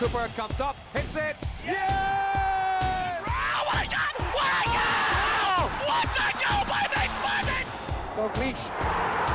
[0.00, 1.36] Cooper comes up, hits it.
[1.62, 3.22] Yeah!
[3.26, 4.14] Oh my God!
[4.32, 5.68] What a goal!
[5.86, 7.66] What a goal by McFadden!
[8.16, 8.64] Dalglish.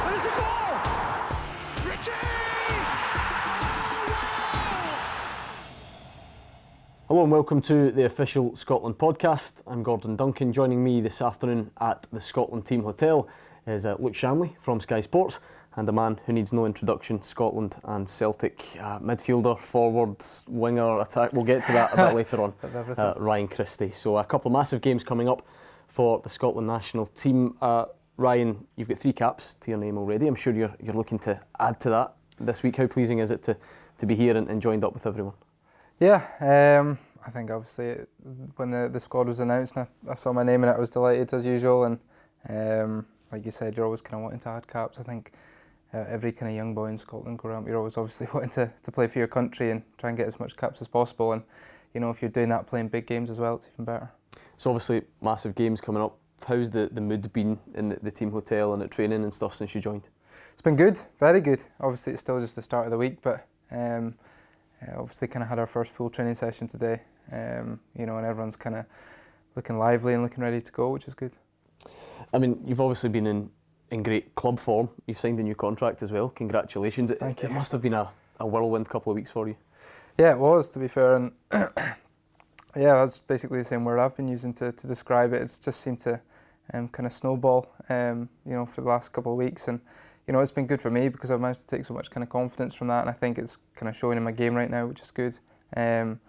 [0.09, 0.73] There's the goal!
[1.87, 2.11] Richie!
[7.07, 9.61] Hello and welcome to the official Scotland podcast.
[9.67, 10.51] I'm Gordon Duncan.
[10.51, 13.29] Joining me this afternoon at the Scotland Team Hotel
[13.67, 15.41] is uh, Luke Shanley from Sky Sports
[15.75, 20.17] and a man who needs no introduction Scotland and Celtic uh, midfielder, forward,
[20.47, 21.33] winger, attack.
[21.33, 22.53] We'll get to that a bit later on.
[22.97, 23.91] Uh, Ryan Christie.
[23.91, 25.45] So, a couple of massive games coming up
[25.87, 27.55] for the Scotland national team.
[27.61, 27.85] Uh,
[28.17, 30.27] Ryan, you've got three caps to your name already.
[30.27, 32.77] I'm sure you're, you're looking to add to that this week.
[32.77, 33.57] How pleasing is it to,
[33.97, 35.33] to be here and, and joined up with everyone?
[35.99, 36.25] Yeah,
[36.79, 37.95] um, I think obviously
[38.55, 40.73] when the, the squad was announced, I, I saw my name in it.
[40.73, 41.99] I was delighted as usual, and
[42.49, 44.97] um, like you said, you're always kind of wanting to add caps.
[44.99, 45.31] I think
[45.95, 48.71] uh, every kind of young boy in Scotland growing up, you're always obviously wanting to,
[48.83, 51.31] to play for your country and try and get as much caps as possible.
[51.31, 51.43] And
[51.93, 54.11] you know, if you're doing that playing big games as well, it's even better.
[54.57, 56.17] So obviously massive games coming up.
[56.45, 59.55] How's the, the mood been in the, the team hotel and at training and stuff
[59.55, 60.09] since you joined?
[60.51, 61.61] It's been good, very good.
[61.79, 64.15] Obviously, it's still just the start of the week, but um,
[64.81, 67.01] uh, obviously kind of had our first full training session today.
[67.31, 68.85] Um, you know, and everyone's kind of
[69.55, 71.31] looking lively and looking ready to go, which is good.
[72.33, 73.49] I mean, you've obviously been in,
[73.91, 74.89] in great club form.
[75.05, 76.29] You've signed a new contract as well.
[76.29, 77.11] Congratulations.
[77.11, 77.55] It, Thank it you.
[77.55, 79.55] must have been a, a whirlwind couple of weeks for you.
[80.17, 81.69] Yeah, it was to be fair, and yeah,
[82.75, 85.41] that's basically the same word I've been using to, to describe it.
[85.41, 86.21] It's just seemed to
[86.73, 89.79] um, kind of snowball, um, you know, for the last couple of weeks, and
[90.27, 92.23] you know, it's been good for me because I've managed to take so much kind
[92.23, 94.69] of confidence from that, and I think it's kind of showing in my game right
[94.69, 95.35] now, which is good.
[95.75, 96.19] Um,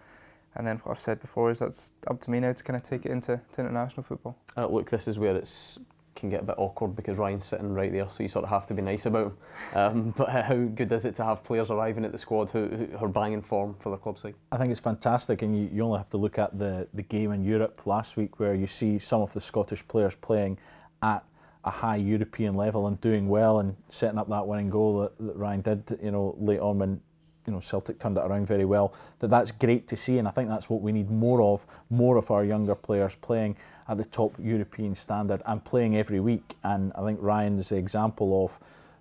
[0.55, 2.83] and then what I've said before is that's up to me now to kind of
[2.83, 4.35] take it into to international football.
[4.57, 5.79] Uh, look, this is where it's
[6.17, 8.67] can get a bit awkward because Ryan's sitting right there, so you sort of have
[8.67, 9.37] to be nice about him.
[9.73, 13.05] Um, but how good is it to have players arriving at the squad who, who
[13.05, 14.35] are banging form for their club side?
[14.51, 17.31] I think it's fantastic, and you, you only have to look at the, the game
[17.31, 20.57] in Europe last week where you see some of the Scottish players playing
[21.01, 21.23] at
[21.63, 25.35] a high European level and doing well and setting up that winning goal that, that
[25.35, 27.01] Ryan did, you know, late on when
[27.45, 28.93] you know Celtic turned it around very well.
[29.19, 31.65] That that's great to see, and I think that's what we need more of.
[31.89, 33.55] More of our younger players playing
[33.87, 36.55] at the top European standard and playing every week.
[36.63, 38.59] And I think Ryan is the example of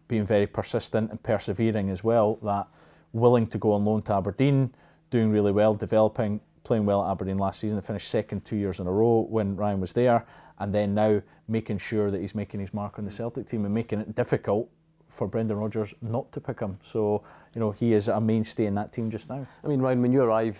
[0.08, 2.38] being very persistent and persevering as well.
[2.42, 2.66] That
[3.12, 4.72] willing to go on loan to Aberdeen,
[5.10, 7.80] doing really well, developing, playing well at Aberdeen last season.
[7.80, 10.24] Finished second two years in a row when Ryan was there,
[10.58, 13.74] and then now making sure that he's making his mark on the Celtic team and
[13.74, 14.68] making it difficult
[15.08, 16.78] for Brendan Rodgers not to pick him.
[16.82, 17.22] So,
[17.54, 19.46] you know, he is a mainstay in that team just now.
[19.64, 20.58] I mean, Ryan, when you arrive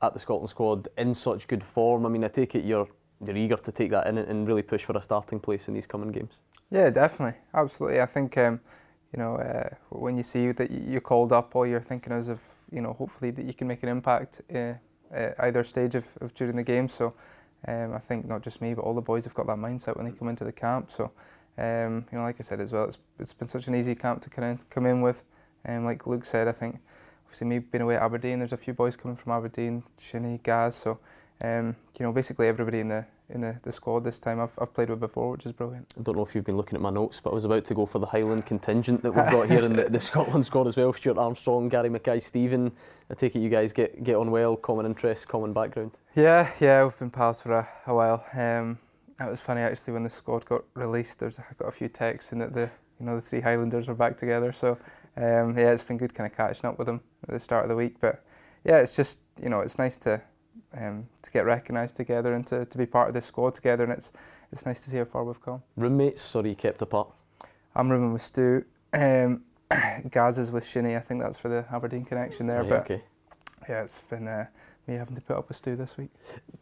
[0.00, 2.88] at the Scotland squad in such good form, I mean, I take it you're
[3.24, 5.86] you're eager to take that in and really push for a starting place in these
[5.86, 6.34] coming games.
[6.70, 8.00] Yeah, definitely, absolutely.
[8.00, 8.60] I think um,
[9.12, 12.40] you know uh, when you see that you're called up, all you're thinking is of
[12.70, 14.74] you know hopefully that you can make an impact uh,
[15.12, 16.88] at either stage of, of during the game.
[16.88, 17.14] So
[17.68, 20.06] um, I think not just me, but all the boys have got that mindset when
[20.06, 20.90] they come into the camp.
[20.90, 21.12] So
[21.58, 24.22] um, you know, like I said as well, it's it's been such an easy camp
[24.22, 25.22] to kind of come in with.
[25.64, 26.80] And like Luke said, I think
[27.26, 30.74] obviously me being away at Aberdeen, there's a few boys coming from Aberdeen, Shinny, Gaz.
[30.74, 30.98] So
[31.42, 34.74] um, you know, basically everybody in the in the, the squad this time I've, I've
[34.74, 35.94] played with before, which is brilliant.
[35.98, 37.74] I don't know if you've been looking at my notes, but I was about to
[37.74, 40.76] go for the Highland contingent that we've got here in the, the Scotland squad as
[40.76, 40.92] well.
[40.92, 42.70] Stuart Armstrong, Gary Mackay-Steven.
[43.10, 45.92] I take it you guys get, get on well, common interests, common background.
[46.14, 48.22] Yeah, yeah, we've been pals for a, a while.
[48.34, 48.78] Um,
[49.18, 51.18] it was funny actually when the squad got released.
[51.18, 52.70] There's I got a few texts and that the
[53.00, 54.52] you know the three Highlanders are back together.
[54.52, 54.72] So
[55.16, 57.68] um, yeah, it's been good kind of catching up with them at the start of
[57.70, 57.96] the week.
[58.00, 58.24] But
[58.64, 60.20] yeah, it's just you know it's nice to
[60.76, 63.84] um, to get recognised together and to, to be part of this squad together.
[63.84, 64.12] And it's
[64.52, 65.62] it's nice to see how far we've come.
[65.76, 67.08] Roommates, sorry, you kept apart?
[67.74, 68.64] I'm rooming with Stu.
[68.92, 69.44] Um,
[70.10, 70.94] Gaz is with Shinny.
[70.94, 72.62] I think that's for the Aberdeen connection there.
[72.62, 73.02] Right, but okay.
[73.68, 74.46] yeah, it's been uh,
[74.86, 76.10] me having to put up with Stu this week.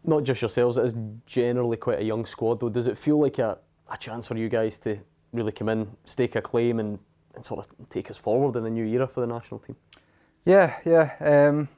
[0.05, 0.95] Not just yourselves, it is
[1.27, 2.69] generally quite a young squad though.
[2.69, 3.59] Does it feel like a,
[3.91, 4.99] a chance for you guys to
[5.33, 6.99] really come in, stake a claim and,
[7.35, 9.77] and sort of take us forward in a new era for the national team?
[10.45, 11.15] Yeah, yeah.
[11.21, 11.69] Um,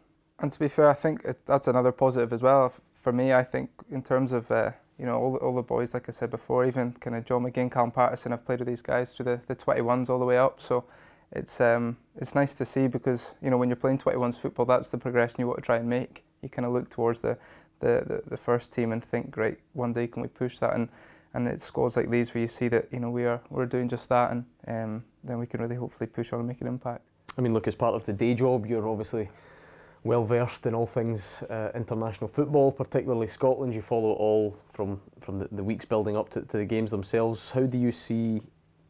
[0.40, 2.72] and to be fair, I think it, that's another positive as well.
[2.94, 5.94] For me, I think in terms of uh, you know all the, all the boys,
[5.94, 8.82] like I said before, even kind of John McGinn, Callum Paterson, I've played with these
[8.82, 10.60] guys through the, the 21s all the way up.
[10.60, 10.84] So
[11.32, 14.90] it's um, it's nice to see because you know when you're playing 21s football, that's
[14.90, 16.24] the progression you want to try and make.
[16.42, 17.38] You kind of look towards the,
[17.80, 20.74] the, the, the first team and think, great, one day can we push that?
[20.74, 20.88] And
[21.34, 23.88] and it's squads like these where you see that you know we are we're doing
[23.88, 27.02] just that, and um, then we can really hopefully push on and make an impact.
[27.38, 29.30] I mean, look, as part of the day job, you're obviously
[30.04, 33.74] well versed in all things uh, international football, particularly Scotland.
[33.74, 36.90] You follow it all from, from the, the weeks building up to, to the games
[36.90, 37.50] themselves.
[37.50, 38.40] How do you see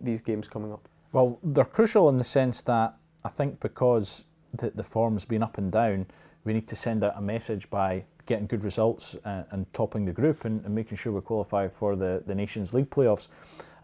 [0.01, 0.89] these games coming up?
[1.13, 4.25] Well, they're crucial in the sense that I think because
[4.55, 6.07] the, the form's been up and down,
[6.45, 10.13] we need to send out a message by getting good results and, and topping the
[10.13, 13.29] group and, and, making sure we qualify for the, the Nations League playoffs.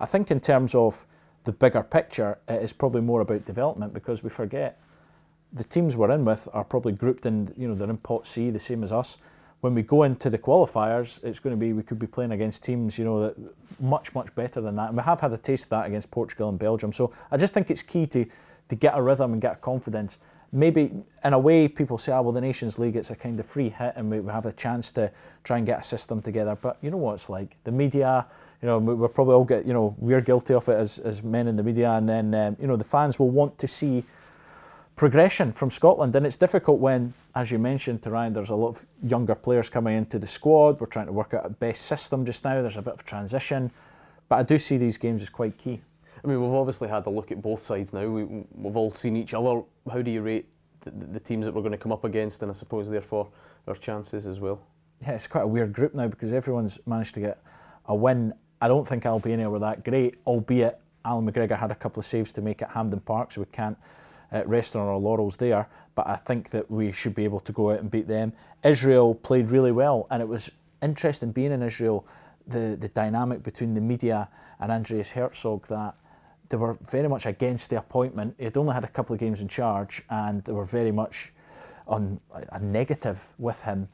[0.01, 1.07] I think in terms of
[1.45, 4.81] the bigger picture, it is probably more about development because we forget
[5.53, 8.51] the teams we're in with are probably grouped in, you know, they're in pot C,
[8.51, 9.19] the same as us.
[9.61, 12.63] When we go into the qualifiers, it's going to be we could be playing against
[12.63, 13.37] teams, you know, that
[13.81, 14.89] much much better than that.
[14.89, 16.93] And we have had a taste of that against Portugal and Belgium.
[16.93, 18.25] So I just think it's key to
[18.69, 20.19] to get a rhythm and get a confidence.
[20.53, 20.93] Maybe
[21.25, 23.69] in a way, people say, "Oh, well, the Nations League it's a kind of free
[23.69, 25.11] hit, and we have a chance to
[25.43, 27.57] try and get a system together." But you know what it's like.
[27.65, 28.27] The media,
[28.63, 31.49] you know, we're probably all get, you know, we're guilty of it as, as men
[31.49, 34.05] in the media, and then um, you know the fans will want to see
[34.99, 36.15] progression from Scotland.
[36.17, 39.71] And it's difficult when, as you mentioned to Ryan, there's a lot of younger players
[39.71, 40.81] coming into the squad.
[40.81, 42.61] We're trying to work out a best system just now.
[42.61, 43.71] There's a bit of transition.
[44.29, 45.81] But I do see these games as quite key.
[46.23, 48.07] I mean, we've obviously had a look at both sides now.
[48.09, 49.63] We, we've all seen each other.
[49.91, 50.49] How do you rate
[50.81, 53.29] the, the teams that we're going to come up against, and I suppose therefore
[53.69, 54.61] our chances as well?
[55.01, 57.41] Yeah, it's quite a weird group now because everyone's managed to get
[57.87, 58.35] a win.
[58.61, 62.33] I don't think Albania were that great, albeit Allan McGregor had a couple of saves
[62.33, 63.79] to make at Hampden Park, so we can't
[64.33, 65.69] uh, rest on our laurels there.
[65.95, 68.33] But I think that we should be able to go out and beat them.
[68.63, 70.51] Israel played really well, and it was
[70.83, 72.07] interesting being in Israel.
[72.47, 74.29] The the dynamic between the media
[74.59, 75.95] and Andreas Herzog that
[76.49, 78.35] they were very much against the appointment.
[78.39, 81.33] He had only had a couple of games in charge, and they were very much
[81.87, 82.21] on
[82.53, 83.89] a negative with him.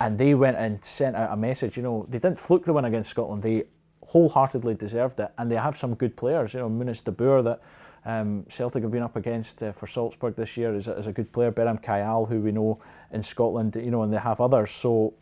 [0.00, 1.76] And they went and sent out a message.
[1.76, 3.42] You know, they didn't fluke the win against Scotland.
[3.42, 3.64] They
[4.02, 6.54] wholeheartedly deserved it, and they have some good players.
[6.54, 7.60] You know, Munas Dabbur that
[8.06, 11.12] um, Celtic have been up against uh, for Salzburg this year is a, is a
[11.12, 11.50] good player.
[11.50, 12.78] Beram Kayal, who we know
[13.10, 14.70] in Scotland, you know, and they have others.
[14.70, 15.14] So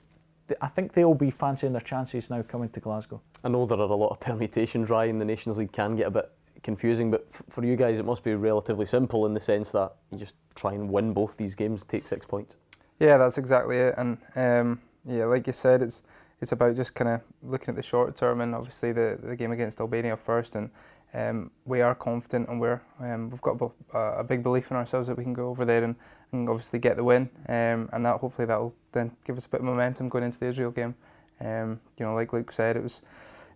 [0.48, 3.22] th- I think they'll be fancying their chances now coming to Glasgow.
[3.42, 4.90] I know there are a lot of permutations.
[4.90, 6.30] Ryan, the Nations League can get a bit
[6.62, 9.94] confusing, but f- for you guys, it must be relatively simple in the sense that
[10.10, 12.56] you just try and win both these games, take six points.
[13.00, 13.94] Yeah, that's exactly it.
[13.96, 16.02] And um, yeah, like you said, it's
[16.40, 19.52] it's about just kind of looking at the short term and obviously the, the game
[19.52, 20.68] against Albania first and
[21.14, 23.60] um, we are confident and we're um, we've got
[23.92, 25.94] a, a, big belief in ourselves that we can go over there and,
[26.32, 29.48] and obviously get the win um, and that hopefully that will then give us a
[29.48, 30.94] bit of momentum going into the Israel game.
[31.40, 33.02] Um, you know, like Luke said, it was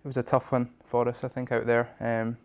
[0.05, 2.37] it was a tough one for us I think out there, um,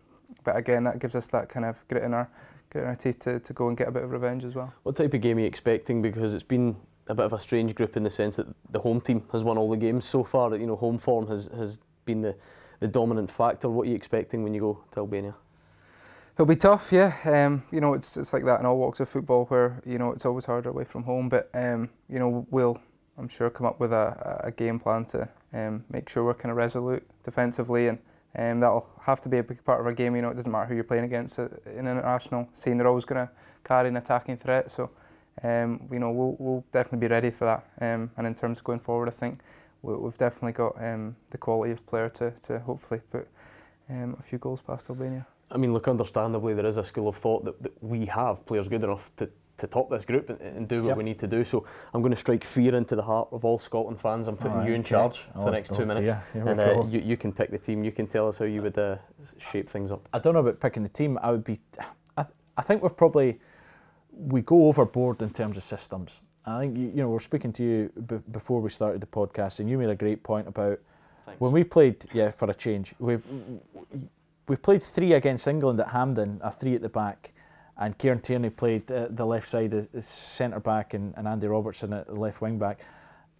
[0.42, 2.28] but again that gives us that kind of grit in our
[2.70, 4.72] grit in our teeth to, to go and get a bit of revenge as well.
[4.82, 6.02] What type of game are you expecting?
[6.02, 6.76] Because it's been
[7.06, 9.58] a bit of a strange group in the sense that the home team has won
[9.58, 10.56] all the games so far.
[10.56, 12.34] You know, home form has has been the
[12.80, 13.68] the dominant factor.
[13.68, 15.34] What are you expecting when you go to Albania?
[16.34, 17.14] It'll be tough, yeah.
[17.24, 20.10] Um, you know, it's it's like that in all walks of football, where you know
[20.10, 21.28] it's always harder away from home.
[21.28, 22.76] But um, you know, we'll
[23.16, 26.50] I'm sure come up with a, a game plan to um, make sure we're kind
[26.50, 27.98] of resolute defensively, and
[28.36, 30.16] um, that'll have to be a big part of our game.
[30.16, 32.88] You know, it doesn't matter who you're playing against uh, in an international scene; they're
[32.88, 33.32] always going to
[33.62, 34.72] carry an attacking threat.
[34.72, 34.90] So,
[35.44, 37.64] um, you know, we'll we'll definitely be ready for that.
[37.80, 39.38] Um, and in terms of going forward, I think
[39.84, 43.28] we've definitely got um, the quality of player to, to hopefully put
[43.90, 45.26] um, a few goals past Albania.
[45.50, 48.68] I mean, look, understandably, there is a school of thought that, that we have players
[48.68, 49.28] good enough to,
[49.58, 50.96] to top this group and, and do what yep.
[50.96, 51.44] we need to do.
[51.44, 54.26] So I'm going to strike fear into the heart of all Scotland fans.
[54.26, 55.32] I'm putting right, you in charge okay.
[55.34, 56.10] for the next oh, two minutes.
[56.32, 57.84] and uh, you, you can pick the team.
[57.84, 58.96] You can tell us how you would uh,
[59.38, 60.08] shape things up.
[60.12, 61.18] I don't know about picking the team.
[61.22, 61.60] I would be.
[62.16, 63.38] I, th- I think we're probably.
[64.16, 66.22] We go overboard in terms of systems.
[66.46, 69.60] I think you, you know we're speaking to you b- before we started the podcast,
[69.60, 70.78] and you made a great point about
[71.24, 71.40] Thanks.
[71.40, 72.04] when we played.
[72.12, 73.18] Yeah, for a change, we
[74.46, 77.32] we played three against England at Hampden, a three at the back,
[77.78, 81.92] and Kieran Tierney played uh, the left side as centre back, and, and Andy Robertson
[81.92, 82.80] at the left wing back.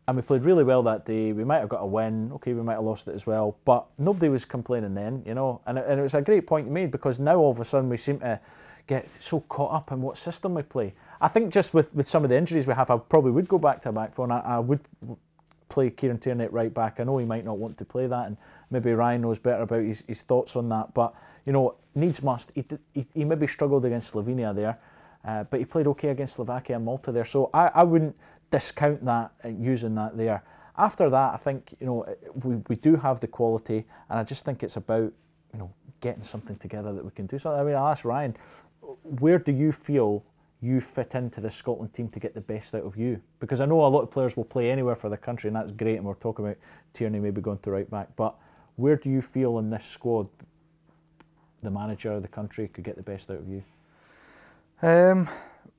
[0.07, 1.33] And we played really well that day.
[1.33, 2.31] We might have got a win.
[2.35, 5.63] Okay, we might have lost it as well, but nobody was complaining then, you know.
[5.67, 7.65] And it, and it was a great point you made because now all of a
[7.65, 8.39] sudden we seem to
[8.87, 10.95] get so caught up in what system we play.
[11.21, 13.59] I think just with, with some of the injuries we have, I probably would go
[13.59, 14.81] back to a back four, and I, I would
[15.69, 17.01] play Kieran Tierney right back.
[17.01, 18.37] I know he might not want to play that, and
[18.71, 20.95] maybe Ryan knows better about his, his thoughts on that.
[20.95, 21.15] But
[21.47, 22.53] you know, needs must.
[22.55, 24.79] He, he, he maybe struggled against Slovenia there,
[25.25, 27.25] uh, but he played okay against Slovakia and Malta there.
[27.25, 28.17] So I, I wouldn't
[28.51, 30.43] discount that uh, using that there.
[30.77, 32.07] After that, I think you know
[32.43, 35.13] we, we do have the quality, and I just think it's about
[35.53, 37.39] you know getting something together that we can do.
[37.39, 38.37] So I mean, I'll ask Ryan,
[39.03, 40.25] where do you feel
[40.61, 43.21] you fit into the Scotland team to get the best out of you?
[43.41, 45.73] Because I know a lot of players will play anywhere for the country, and that's
[45.73, 45.97] great.
[45.97, 46.57] And we're talking about
[46.93, 48.37] Tierney maybe going to right back, but
[48.77, 50.29] where do you feel in this squad
[51.63, 53.63] the manager of the country could get the best out of you?
[54.83, 55.29] Um,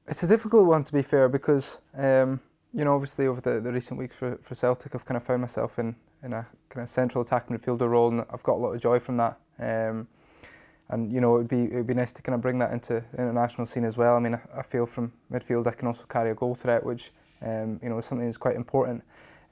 [0.07, 2.39] it's a difficult one to be fair because um,
[2.73, 5.41] you know obviously over the, the recent weeks for, for Celtic I've kind of found
[5.41, 8.71] myself in, in a kind of central attacking midfielder role and I've got a lot
[8.71, 9.37] of joy from that.
[9.59, 10.07] Um,
[10.89, 13.21] and you know it'd be it'd be nice to kind of bring that into the
[13.21, 14.15] international scene as well.
[14.15, 17.11] I mean, I, I feel from midfield I can also carry a goal threat, which
[17.41, 19.03] um, you know, something that's quite important.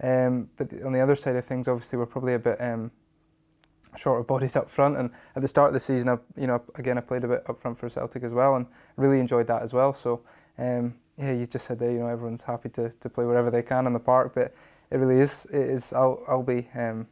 [0.02, 2.92] Um, but on the other side of things, obviously, we're probably a bit um,
[4.06, 4.98] of bodies up front.
[4.98, 7.44] And at the start of the season, I, you know, again, I played a bit
[7.48, 8.66] up front for Celtic as well, and
[8.98, 9.94] really enjoyed that as well.
[9.94, 10.22] So,
[10.58, 13.62] um, yeah, you just said there, you know, everyone's happy to, to play wherever they
[13.62, 14.54] can in the park, but
[14.90, 15.46] it really is.
[15.46, 15.94] It is.
[15.94, 17.08] I'll I'll be um,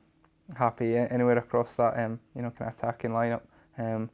[0.55, 3.41] happy anywhere across that, um, you know, kind of attacking lineup.
[3.81, 4.09] Um,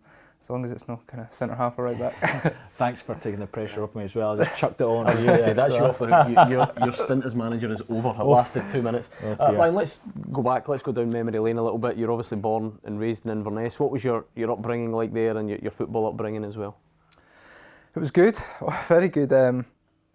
[0.47, 2.55] as long as it's not kind of centre half or right back.
[2.77, 4.31] Thanks for taking the pressure off me as well.
[4.31, 5.05] I just chucked it on.
[5.05, 6.07] I was going say that's your, offer.
[6.49, 8.09] your, your stint as manager is over.
[8.17, 9.09] It lasted two minutes.
[9.21, 9.99] Oh, uh, Ryan, let's
[10.31, 10.69] go back.
[10.69, 11.97] Let's go down memory lane a little bit.
[11.97, 13.77] You're obviously born and raised in Inverness.
[13.77, 16.77] What was your, your upbringing like there, and your, your football upbringing as well?
[17.93, 19.33] It was good, oh, very good.
[19.33, 19.65] Um,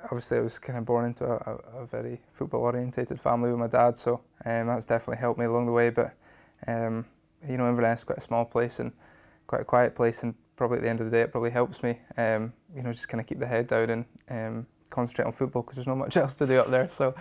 [0.04, 3.58] obviously, I was kind of born into a, a, a very football orientated family with
[3.58, 5.90] my dad, so um, that's definitely helped me along the way.
[5.90, 6.14] But
[6.66, 7.04] um,
[7.46, 8.92] you know, Inverness is quite a small place and
[9.46, 11.82] quite a quiet place, and probably at the end of the day, it probably helps
[11.82, 11.98] me.
[12.16, 15.62] Um, you know, just kind of keep the head down and um, concentrate on football
[15.62, 16.88] because there's not much else to do up there.
[16.90, 17.14] So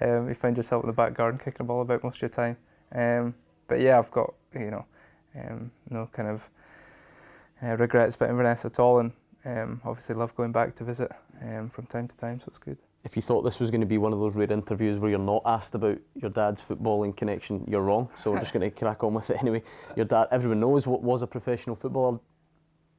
[0.00, 2.28] um, you find yourself in the back garden kicking a ball about most of your
[2.30, 2.56] time.
[2.92, 3.34] Um,
[3.68, 4.86] but yeah, I've got you know
[5.90, 6.48] no kind of
[7.62, 9.12] uh, regrets about Inverness at all, and
[9.84, 11.10] obviously love going back to visit
[11.70, 12.40] from time to time.
[12.40, 14.50] So it's good if you thought this was going to be one of those rare
[14.50, 18.08] interviews where you're not asked about your dad's footballing connection, you're wrong.
[18.16, 19.62] So we're just going to crack on with it anyway.
[19.94, 22.18] Your dad, everyone knows what was a professional footballer.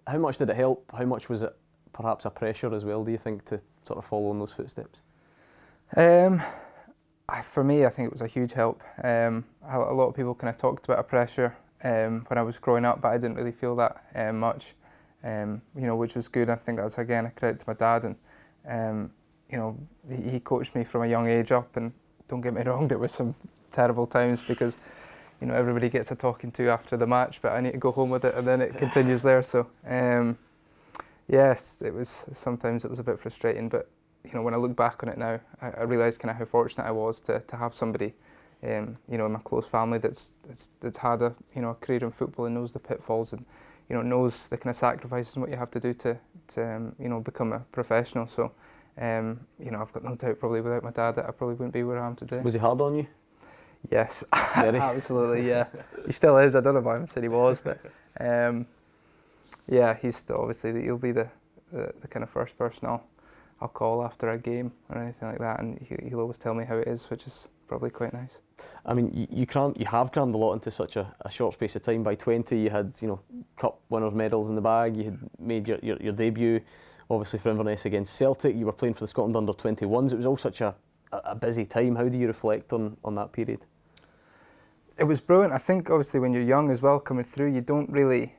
[0.07, 0.89] How much did it help?
[0.97, 1.53] How much was it
[1.91, 3.03] perhaps a pressure as well?
[3.03, 5.01] Do you think to sort of follow in those footsteps?
[5.97, 6.41] Um,
[7.43, 8.81] for me, I think it was a huge help.
[9.03, 12.59] Um, a lot of people kind of talked about a pressure um, when I was
[12.59, 14.73] growing up, but I didn't really feel that um, much.
[15.21, 16.49] Um, you know, which was good.
[16.49, 18.15] I think that's again a credit to my dad and
[18.69, 19.11] um,
[19.49, 19.77] you know,
[20.09, 21.91] he coached me from a young age up, and
[22.27, 23.35] don't get me wrong, there were some
[23.71, 24.75] terrible times because,
[25.41, 27.91] you know, everybody gets a talking to after the match, but I need to go
[27.91, 29.43] home with it, and then it continues there.
[29.43, 30.37] So, um,
[31.27, 33.89] yes, it was sometimes it was a bit frustrating, but
[34.23, 36.45] you know, when I look back on it now, I, I realise kind of how
[36.45, 38.13] fortunate I was to, to have somebody,
[38.63, 41.75] um, you know, in my close family that's, that's that's had a you know a
[41.75, 43.45] career in football and knows the pitfalls and
[43.89, 46.75] you know knows the kind of sacrifices and what you have to do to to
[46.75, 48.27] um, you know become a professional.
[48.27, 48.51] So
[48.99, 51.73] um, you know, I've got no doubt probably without my dad that I probably wouldn't
[51.73, 52.39] be where I am today.
[52.39, 53.07] Was he hard on you?
[53.91, 55.47] Yes, absolutely.
[55.47, 55.67] Yeah,
[56.05, 56.55] he still is.
[56.55, 57.79] I don't know why I said he was, but
[58.19, 58.65] um,
[59.67, 61.29] yeah, he's still obviously he'll be the,
[61.71, 63.03] the, the, kind of first person I'll
[63.61, 66.65] I'll call after a game or anything like that, and he, will always tell me
[66.65, 68.39] how it is, which is probably quite nice.
[68.85, 71.53] I mean, you, you cram, you have crammed a lot into such a, a, short
[71.53, 72.03] space of time.
[72.03, 73.19] By 20, you had you know
[73.57, 74.97] cup winners' medals in the bag.
[74.97, 76.61] You had made your, your, your debut
[77.09, 78.55] obviously for Inverness against Celtic.
[78.55, 80.13] You were playing for the Scotland under 21s.
[80.13, 80.75] It was all such a,
[81.11, 81.95] a busy time.
[81.95, 83.65] How do you reflect on, on that period?
[84.97, 85.53] It was brilliant.
[85.53, 88.33] I think obviously when you're young as well, coming through, you don't really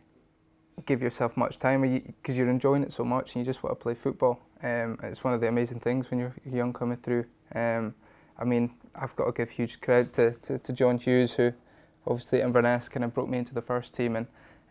[0.86, 1.82] give yourself much time
[2.22, 4.40] because you, are enjoying it so much and you just want to play football.
[4.62, 7.24] Um, it's one of the amazing things when you're young coming through.
[7.54, 7.94] Um,
[8.38, 11.52] I mean, I've got to give huge credit to, to, to John Hughes, who
[12.06, 14.16] obviously Inverness kind of broke me into the first team.
[14.16, 14.26] And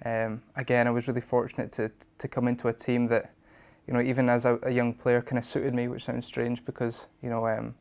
[0.06, 3.34] um, again, I was really fortunate to, to come into a team that
[3.88, 6.64] you know, even as a, a young player, kind of suited me, which sounds strange
[6.66, 7.74] because you know um,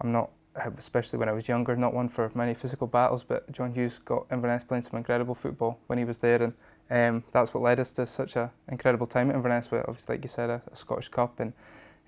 [0.00, 0.30] I'm not,
[0.76, 3.22] especially when I was younger, not one for many physical battles.
[3.22, 6.54] But John Hughes got Inverness playing some incredible football when he was there, and
[6.90, 9.70] um, that's what led us to such an incredible time at Inverness.
[9.70, 11.52] With obviously, like you said, a, a Scottish Cup and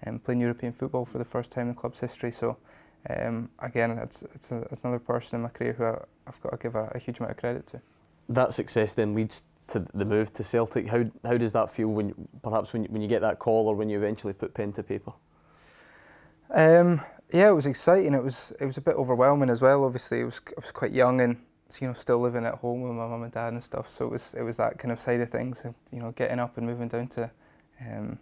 [0.07, 2.33] um, playing European football for the first time in the club's history.
[2.33, 2.57] So.
[3.09, 6.51] Um, again, it's, it's, a, it's, another person in my career who I, have got
[6.51, 7.81] to give a, a huge amount of credit to.
[8.29, 10.89] That success then leads to the move to Celtic.
[10.89, 13.75] How how does that feel when perhaps when you, when you get that call or
[13.75, 15.13] when you eventually put pen to paper?
[16.51, 17.01] Um,
[17.33, 18.15] yeah, it was exciting.
[18.15, 19.85] It was it was a bit overwhelming as well.
[19.85, 21.37] Obviously, it was I was quite young and
[21.81, 23.91] you know still living at home with my mum and dad and stuff.
[23.91, 25.63] So it was it was that kind of side of things.
[25.65, 27.31] And, you know, getting up and moving down to
[27.81, 28.19] um,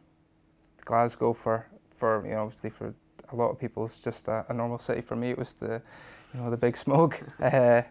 [0.84, 2.94] Glasgow for for you know obviously for
[3.32, 5.02] a lot of people it's just a, a normal city.
[5.02, 5.82] For me, it was the
[6.32, 7.20] you know the big smoke.
[7.42, 7.82] uh,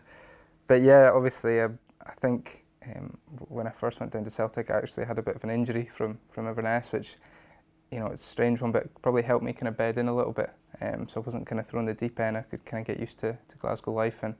[0.65, 1.69] but yeah, obviously, uh,
[2.05, 3.17] I think um,
[3.49, 5.89] when I first went down to Celtic, I actually had a bit of an injury
[5.95, 7.15] from from Inverness, which
[7.91, 10.15] you know it's a strange one, but probably helped me kind of bed in a
[10.15, 10.51] little bit.
[10.81, 12.37] Um, so I wasn't kind of thrown the deep end.
[12.37, 14.35] I could kind of get used to, to Glasgow life, and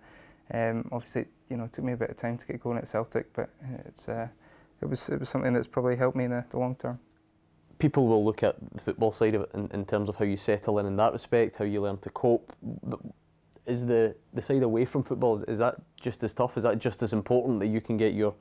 [0.54, 2.88] um, obviously you know it took me a bit of time to get going at
[2.88, 3.50] Celtic, but
[3.86, 4.28] it's uh,
[4.82, 7.00] it was it was something that's probably helped me in the, the long term
[7.80, 10.38] people will look at the football side of it in, in, terms of how you
[10.38, 12.54] settle in in that respect, how you learn to cope.
[13.66, 16.58] Is the, the side away from football, is, is that just as tough?
[16.58, 18.36] Is that just as important that you can get your,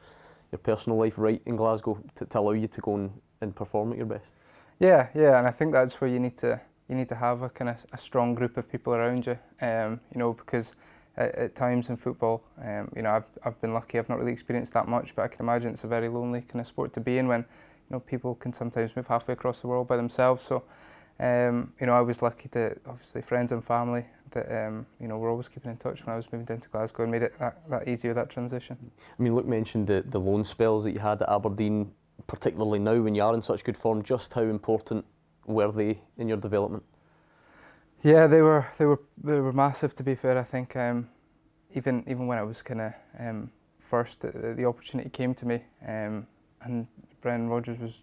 [0.50, 3.10] your personal life right in Glasgow to, to allow you to go and,
[3.40, 4.34] and perform at your best?
[4.80, 7.48] Yeah, yeah, and I think that's where you need to you need to have a
[7.48, 9.38] kind of a strong group of people around you.
[9.60, 10.74] Um, you know, because
[11.16, 13.98] at, at times in football, um, you know, I've I've been lucky.
[13.98, 16.60] I've not really experienced that much, but I can imagine it's a very lonely kind
[16.60, 19.68] of sport to be in when you know people can sometimes move halfway across the
[19.68, 20.44] world by themselves.
[20.44, 20.64] So
[21.20, 25.18] um, you know, I was lucky to obviously friends and family that um, you know
[25.18, 27.38] were always keeping in touch when I was moving down to Glasgow and made it
[27.38, 28.76] that, that easier that transition.
[29.18, 31.92] I mean, Luke mentioned the, the loan spells that you had at Aberdeen,
[32.26, 34.02] particularly now when you are in such good form.
[34.02, 35.04] Just how important
[35.46, 36.84] were they in your development?
[38.02, 39.94] Yeah, they were they were they were massive.
[39.96, 41.08] To be fair, I think um,
[41.74, 45.62] even even when I was kind of um, first, the, the, opportunity came to me,
[45.86, 46.26] um,
[46.62, 46.86] and
[47.20, 48.02] Brendan Rodgers was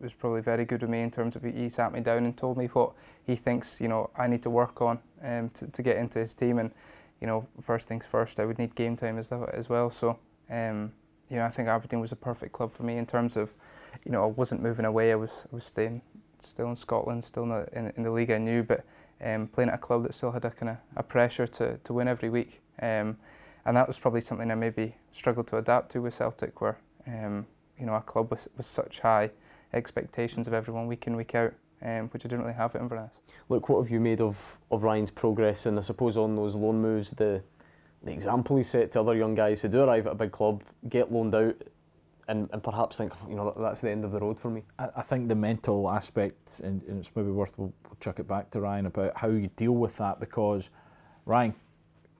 [0.00, 2.56] was probably very good with me in terms of he sat me down and told
[2.56, 2.92] me what
[3.24, 6.34] he thinks you know I need to work on um, to, to get into his
[6.34, 6.58] team.
[6.58, 6.70] And
[7.20, 9.90] you know first things first I would need game time as, as well.
[9.90, 10.18] So
[10.50, 10.92] um,
[11.30, 13.52] you know I think Aberdeen was a perfect club for me in terms of
[14.04, 15.12] you know I wasn't moving away.
[15.12, 16.02] I was I was staying
[16.42, 18.84] still in Scotland still in the, in, in the league I knew but
[19.24, 21.92] um, playing at a club that still had a kind of a pressure to, to
[21.92, 22.60] win every week.
[22.80, 23.16] Um,
[23.64, 27.46] and that was probably something I maybe struggled to adapt to with Celtic where um,
[27.78, 29.30] you know a club with, with such high
[29.72, 33.12] expectations of everyone week in, week out, um, which I didn't really have at Inverness.
[33.48, 36.80] Look, what have you made of, of Ryan's progress and I suppose on those loan
[36.80, 37.42] moves, the
[38.02, 40.62] the example he set to other young guys who do arrive at a big club,
[40.88, 41.56] get loaned out,
[42.28, 44.62] and, and perhaps think, you know, that's the end of the road for me?
[44.78, 48.28] I, I think the mental aspect, and, and it's maybe worth, we'll, we'll chuck it
[48.28, 50.70] back to Ryan about how you deal with that because
[51.24, 51.54] Ryan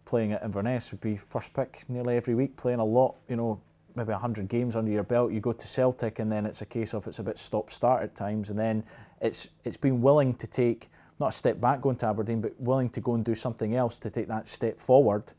[0.04, 3.60] playing at Inverness would be first pick nearly every week, playing a lot, you know,
[3.96, 6.94] maybe 100 games under your belt, you go to Celtic and then it's a case
[6.94, 8.50] of it's a bit stop start at times.
[8.50, 8.84] And then
[9.20, 10.88] it's it's been willing to take
[11.18, 13.98] not a step back going to Aberdeen but willing to go and do something else
[13.98, 15.32] to take that step forward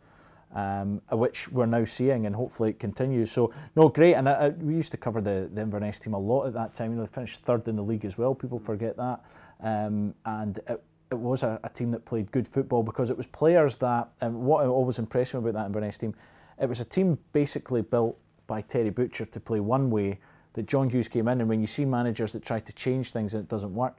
[0.53, 3.31] um, which we're now seeing and hopefully it continues.
[3.31, 4.15] So no great.
[4.15, 6.73] And I, I, we used to cover the, the Inverness team a lot at that
[6.73, 6.91] time.
[6.91, 8.33] You know they finished third in the league as well.
[8.33, 9.23] People forget that.
[9.61, 13.25] Um, and it, it was a, a, team that played good football because it was
[13.25, 16.13] players that and what always impressed me about that Inverness team
[16.59, 20.19] it was a team basically built by Terry Butcher to play one way
[20.53, 21.41] that John Hughes came in.
[21.41, 23.97] And when you see managers that try to change things and it doesn't work,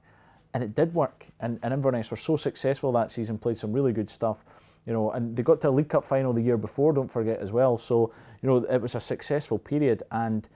[0.55, 1.27] and it did work.
[1.41, 4.45] And, and Inverness were so successful that season, played some really good stuff.
[4.87, 7.41] You know, and they got to a League Cup final the year before, don't forget
[7.41, 7.77] as well.
[7.77, 10.03] So, you know, it was a successful period.
[10.11, 10.49] And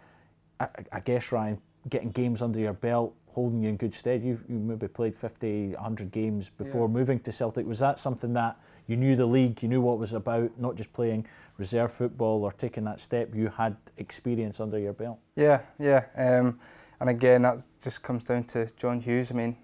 [0.58, 4.22] I, I guess, Ryan, getting games under your belt, holding you in good stead.
[4.22, 6.92] You've you maybe played 50, 100 games before yeah.
[6.92, 7.66] moving to Celtic.
[7.66, 10.76] Was that something that you knew the league, you knew what it was about, not
[10.76, 11.26] just playing
[11.58, 15.18] reserve football or taking that step, you had experience under your belt.
[15.36, 16.04] Yeah, yeah.
[16.16, 16.58] Um,
[17.00, 19.30] and again, that just comes down to John Hughes.
[19.30, 19.56] I mean,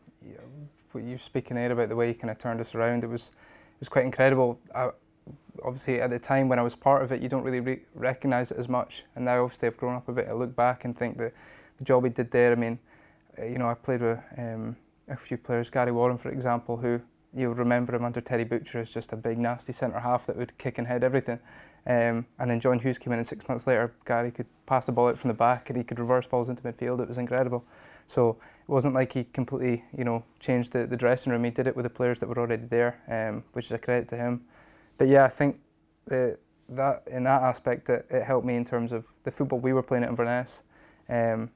[0.92, 3.26] what you're speaking there about the way he kind of turned us around, it was,
[3.26, 4.58] it was quite incredible.
[4.74, 4.90] I,
[5.64, 8.50] obviously, at the time when I was part of it, you don't really re- recognise
[8.50, 9.04] it as much.
[9.14, 10.28] And now, obviously, I've grown up a bit.
[10.28, 11.32] I look back and think that
[11.78, 12.78] the job he did there, I mean,
[13.42, 14.76] you know, I played with um,
[15.08, 17.00] a few players, Gary Warren, for example, who
[17.34, 20.56] you'll remember him under Terry Butcher as just a big, nasty centre half that would
[20.58, 21.38] kick and head everything.
[21.86, 24.92] Um, and then John Hughes came in, and six months later, Gary could pass the
[24.92, 27.00] ball out from the back, and he could reverse balls into midfield.
[27.00, 27.64] It was incredible.
[28.06, 31.44] So it wasn't like he completely, you know, changed the, the dressing room.
[31.44, 34.08] He did it with the players that were already there, um, which is a credit
[34.08, 34.42] to him.
[34.96, 35.60] But yeah, I think
[36.06, 36.38] that
[37.06, 40.04] in that aspect, it, it, helped me in terms of the football we were playing
[40.04, 40.60] at Inverness,
[41.08, 41.50] um,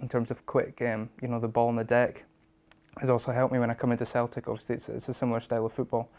[0.00, 2.24] in terms of quick, um, you know, the ball on the deck,
[2.98, 4.48] has also helped me when I come into Celtic.
[4.48, 6.10] Obviously, it's, it's a similar style of football.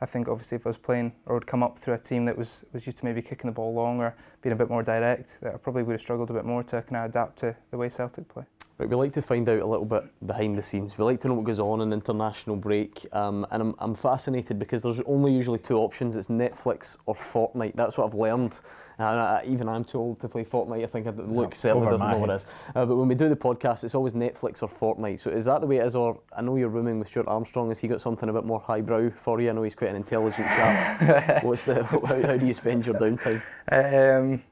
[0.00, 2.38] I think obviously if I was playing or would come up through a team that
[2.38, 5.38] was, was used to maybe kicking the ball long or being a bit more direct,
[5.40, 7.76] that I probably would have struggled a bit more to kind of adapt to the
[7.76, 8.44] way Celtic play.
[8.78, 10.96] Right, we like to find out a little bit behind the scenes.
[10.96, 14.60] We like to know what goes on in international break, um, and I'm, I'm fascinated
[14.60, 16.14] because there's only usually two options.
[16.14, 17.74] It's Netflix or Fortnite.
[17.74, 18.60] That's what I've learned.
[18.98, 20.84] And I, even I'm too old to play Fortnite.
[20.84, 22.46] I think Luke yeah, certainly doesn't know what it is.
[22.76, 25.18] Uh, but when we do the podcast, it's always Netflix or Fortnite.
[25.18, 25.96] So is that the way it is?
[25.96, 27.70] Or I know you're rooming with Stuart Armstrong.
[27.70, 29.50] Has he got something a bit more highbrow for you?
[29.50, 31.42] I know he's quite an intelligent chap.
[31.42, 31.82] What's the?
[31.82, 33.42] How, how, do you spend your downtime?
[33.72, 34.42] Um,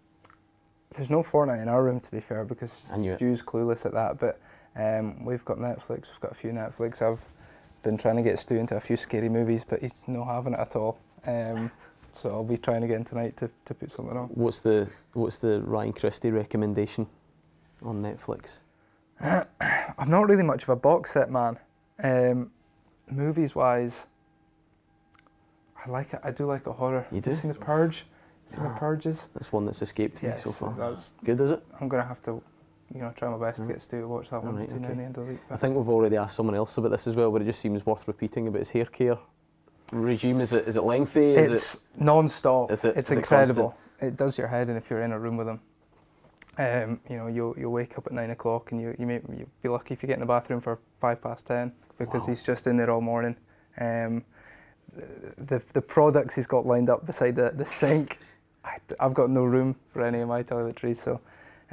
[0.97, 2.73] there's no Fortnite in our room to be fair because
[3.17, 4.19] Stu's clueless at that.
[4.19, 4.41] But
[4.75, 6.09] um, we've got Netflix.
[6.09, 7.03] We've got a few Netflix.
[7.03, 7.21] I've
[7.83, 10.61] been trying to get Stu into a few scary movies, but he's not having it
[10.61, 10.99] at all.
[11.27, 11.71] Um,
[12.21, 14.29] so I'll be trying again tonight to, to put something on.
[14.29, 17.09] What's the What's the Ryan Christie recommendation
[17.83, 18.61] on Netflix?
[19.21, 21.59] I'm not really much of a box set man.
[22.03, 22.51] Um,
[23.11, 24.07] movies wise,
[25.85, 26.21] I like it.
[26.25, 27.07] I do like a horror.
[27.13, 27.31] You do?
[27.31, 28.05] You seen The Purge?
[28.47, 29.29] Seen The Purges?
[29.35, 30.75] That's one that's escaped yes, me so far.
[30.75, 31.63] That's good, is it?
[31.81, 32.43] I'm gonna have to,
[32.95, 34.79] you know, try my best to get Stu to watch that one right, okay.
[34.79, 35.41] the end of the week.
[35.51, 37.85] I think we've already asked someone else about this as well, but it just seems
[37.85, 39.19] worth repeating about his hair care
[39.93, 40.41] regime.
[40.41, 41.35] Is it is it lengthy?
[41.35, 42.71] Is it's it, non-stop.
[42.71, 43.77] Is it, it's is incredible.
[44.01, 45.61] It, it, does your head and if you're in a room with him.
[46.59, 49.49] Um, you know, you'll you'll wake up at nine o'clock and you you may you'll
[49.63, 52.29] be lucky if you get in the bathroom for five past ten because wow.
[52.29, 53.37] he's just in there all morning.
[53.79, 54.25] Um,
[55.37, 58.19] the the products he's got lined up beside the the sink
[58.67, 60.97] I, have got no room for any of my toiletries.
[60.97, 61.21] So,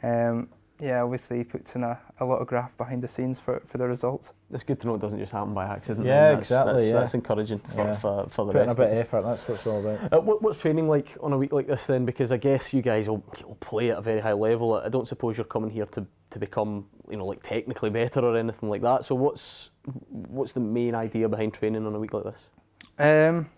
[0.04, 3.62] um, yeah, obviously he puts in a, a lot of graft behind the scenes for,
[3.68, 4.34] for the results.
[4.52, 6.06] It's good to know it doesn't just happen by accident.
[6.06, 7.00] Yeah, that's, exactly, That's, yeah.
[7.00, 7.96] that's encouraging for, Yeah.
[7.96, 10.14] for, for the Putting a rest bit of of effort, that's what it's all about.
[10.14, 12.06] Uh, what, what's training like on a week like this then?
[12.06, 14.76] Because I guess you guys will, will play at a very high level.
[14.76, 18.36] I don't suppose you're coming here to, to become, you know, like technically better or
[18.38, 19.06] anything like that.
[19.06, 19.70] So what's
[20.10, 22.50] what's the main idea behind training on a week like this?
[23.00, 23.50] Um,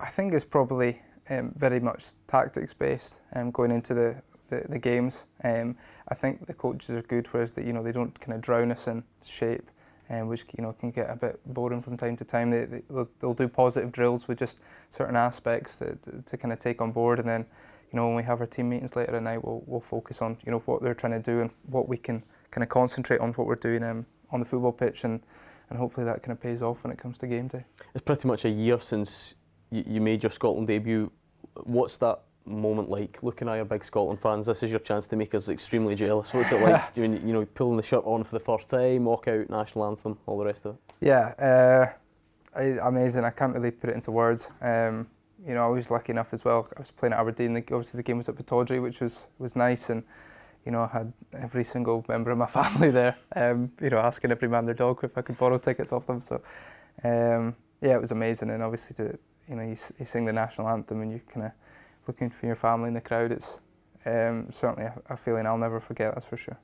[0.00, 4.16] I think it's probably um, very much tactics based um, going into the,
[4.50, 5.24] the, the games.
[5.42, 5.76] Um,
[6.08, 8.70] I think the coaches are good, whereas that you know they don't kind of drown
[8.72, 9.70] us in shape,
[10.10, 12.50] um, which you know can get a bit boring from time to time.
[12.50, 14.58] They, they they'll, they'll do positive drills with just
[14.90, 17.46] certain aspects that, to kind of take on board, and then
[17.90, 20.36] you know when we have our team meetings later at night, we'll we'll focus on
[20.44, 23.32] you know what they're trying to do and what we can kind of concentrate on
[23.32, 25.20] what we're doing um, on the football pitch and.
[25.70, 27.64] And hopefully that kind of pays off when it comes to game day.
[27.94, 29.34] It's pretty much a year since
[29.74, 31.10] you, you made your Scotland debut.
[31.64, 33.22] What's that moment like?
[33.22, 36.32] Looking at your big Scotland fans, this is your chance to make us extremely jealous.
[36.32, 36.94] What's it like?
[36.94, 40.18] Do you, know, pulling the shirt on for the first time, walk out, national anthem,
[40.26, 40.80] all the rest of it?
[41.00, 41.34] Yeah,
[42.54, 43.24] uh, I, amazing.
[43.24, 44.50] I can't really put it into words.
[44.60, 45.08] Um,
[45.46, 46.68] you know, I was lucky enough as well.
[46.76, 47.56] I was playing at Aberdeen.
[47.56, 50.04] Obviously, the game was at Pittodrie, which was was nice, and
[50.64, 53.16] you know, I had every single member of my family there.
[53.36, 56.22] Um, you know, asking every man their dog if I could borrow tickets off them.
[56.22, 56.36] So,
[57.02, 60.32] um, yeah, it was amazing, and obviously to you know, you, s- you sing the
[60.32, 61.52] national anthem and you kind of
[62.06, 63.32] looking for your family in the crowd.
[63.32, 63.58] It's
[64.06, 66.14] um, certainly a, a feeling I'll never forget.
[66.14, 66.58] That's for sure.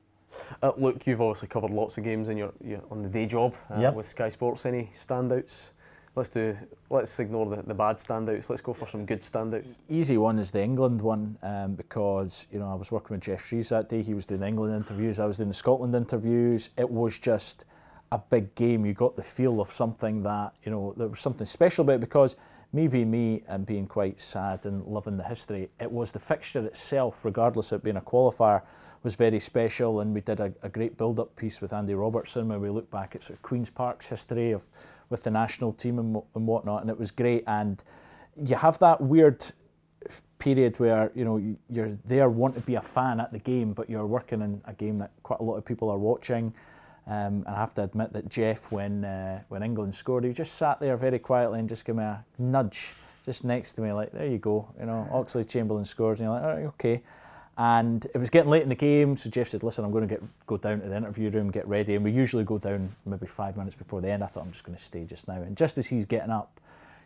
[0.63, 3.55] Uh, look, you've obviously covered lots of games in your, your on the day job
[3.71, 3.95] uh, Yep.
[3.95, 4.65] with Sky Sports.
[4.65, 5.71] Any standouts?
[6.17, 6.57] Let's do.
[6.91, 8.49] Let's ignore the, the bad standouts.
[8.51, 9.69] Let's go for some good standouts.
[9.89, 13.45] easy one is the England one um, because you know I was working with Geoff
[13.45, 14.03] Shreeves that day.
[14.03, 15.21] He was doing England interviews.
[15.21, 16.71] I was doing the Scotland interviews.
[16.77, 17.65] It was just
[18.13, 18.85] a big game.
[18.85, 22.01] You got the feel of something that you know there was something special about it
[22.01, 22.35] because
[22.73, 26.65] me being me and being quite sad and loving the history, it was the fixture
[26.65, 28.63] itself, regardless of it being a qualifier,
[29.03, 30.01] was very special.
[30.01, 33.15] And we did a, a great build-up piece with Andy Robertson where we looked back
[33.17, 34.67] at sort of Queens Park's history of
[35.09, 37.45] with the national team and, and whatnot, and it was great.
[37.47, 37.83] And
[38.37, 39.45] you have that weird
[40.39, 41.37] period where you know
[41.69, 44.73] you're there want to be a fan at the game, but you're working in a
[44.73, 46.55] game that quite a lot of people are watching.
[47.11, 50.55] Um, and I have to admit that Geoff, when uh, when England scored, he just
[50.55, 52.95] sat there very quietly and just gave me a nudge
[53.27, 56.45] just next to me, like there you go, you know, Oxlade-Chamberlain scores, and you're like,
[56.45, 57.03] all right, okay.
[57.59, 60.15] And it was getting late in the game, so Geoff said, "Listen, I'm going to
[60.15, 63.27] get go down to the interview room, get ready." And we usually go down maybe
[63.27, 64.23] five minutes before the end.
[64.23, 65.35] I thought I'm just going to stay just now.
[65.35, 66.61] And just as he's getting up,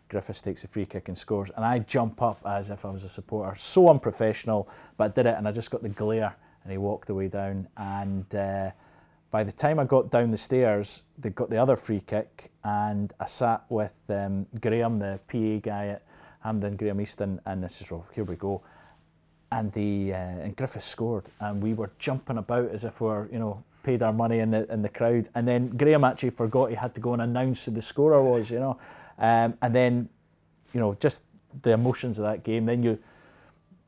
[0.07, 3.03] Griffiths takes a free kick and scores, and I jump up as if I was
[3.03, 3.55] a supporter.
[3.55, 7.09] So unprofessional, but I did it, and I just got the glare, and he walked
[7.09, 7.67] away down.
[7.75, 8.71] And uh,
[9.35, 13.13] by the time I got down the stairs, they got the other free kick, and
[13.19, 16.03] I sat with um, Graham, the PA guy at
[16.39, 18.61] Hampden, Graham Easton, and this is oh, here we go.
[19.51, 23.27] And the uh, and Griffiths scored, and we were jumping about as if we we're
[23.27, 25.27] you know paid our money in the in the crowd.
[25.35, 28.49] And then Graham actually forgot he had to go and announce who the scorer was,
[28.49, 28.77] you know.
[29.19, 30.07] Um, and then,
[30.73, 31.25] you know, just
[31.61, 32.65] the emotions of that game.
[32.65, 32.99] Then you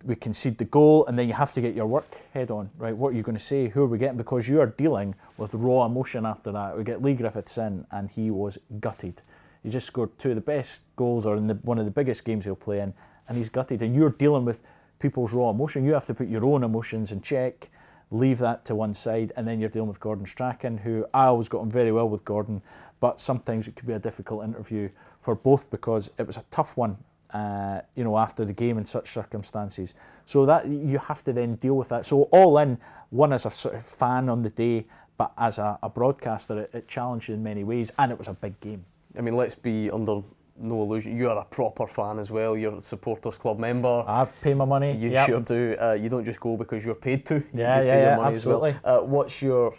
[0.06, 2.96] we concede the goal, and then you have to get your work head on, right?
[2.96, 3.68] What are you going to say?
[3.70, 4.18] Who are we getting?
[4.18, 6.78] Because you are dealing with raw emotion after that.
[6.78, 9.22] We get Leigh Griffiths in, and he was gutted.
[9.64, 12.26] He just scored two of the best goals, or in the, one of the biggest
[12.26, 12.94] games he'll play in,
[13.28, 13.82] and he's gutted.
[13.82, 14.62] And you're dealing with
[15.00, 15.84] people's raw emotion.
[15.84, 17.70] You have to put your own emotions in check,
[18.12, 21.50] leave that to one side, and then you're dealing with Gordon Strachan, who I always
[21.50, 22.62] got on very well with Gordon,
[23.00, 24.90] but sometimes it could be a difficult interview
[25.22, 26.98] for both because it was a tough one
[27.34, 29.96] uh, you know, after the game in such circumstances.
[30.26, 32.06] So that you have to then deal with that.
[32.06, 32.78] So all in,
[33.10, 34.86] one as a sort of fan on the day,
[35.18, 38.34] but as a, a broadcaster, it, it challenged in many ways, and it was a
[38.34, 38.86] big game.
[39.18, 40.22] I mean, let's be under
[40.60, 41.16] no illusion.
[41.18, 42.56] You are a proper fan as well.
[42.58, 44.04] You're a supporters club member.
[44.08, 44.96] I've paid my money.
[44.96, 45.28] You Yep.
[45.28, 45.76] sure do.
[45.80, 47.36] Uh, you don't just go because you're paid to.
[47.36, 48.66] You Yeah, do yeah, your yeah, money as well.
[48.66, 48.90] absolutely.
[48.92, 49.74] Uh, what's your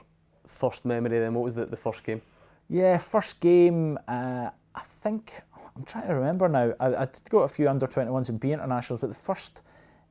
[0.47, 1.35] first memory then?
[1.35, 2.21] What was the, the first game?
[2.69, 5.41] Yeah, first game, uh, I think,
[5.79, 6.75] I'm trying to remember now.
[6.81, 9.63] I, I did go to a few under 21s and B internationals, but the first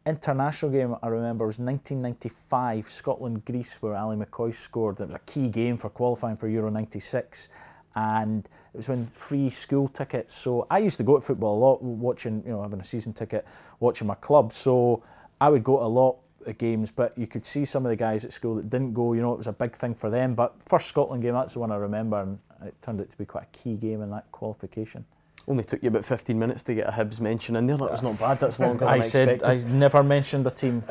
[0.06, 5.02] international game I remember was 1995, Scotland Greece, where Ally McCoist scored.
[5.02, 7.50] It was a key game for qualifying for Euro 96.
[7.98, 10.34] And it was when free school tickets.
[10.34, 13.12] So I used to go to football a lot, watching, you know, having a season
[13.12, 13.46] ticket,
[13.82, 14.54] watching my club.
[14.54, 15.04] So
[15.42, 17.96] I would go to a lot of games, but you could see some of the
[17.98, 19.12] guys at school that didn't go.
[19.12, 20.34] You know, it was a big thing for them.
[20.34, 23.26] But first Scotland game, that's the one I remember, and it turned out to be
[23.26, 25.04] quite a key game in that qualification.
[25.48, 27.78] Only took you about 15 minutes to get a Hibs mention in there.
[27.78, 28.40] That was not bad.
[28.40, 29.66] That's longer than I I said expected.
[29.66, 30.84] I never mentioned the team.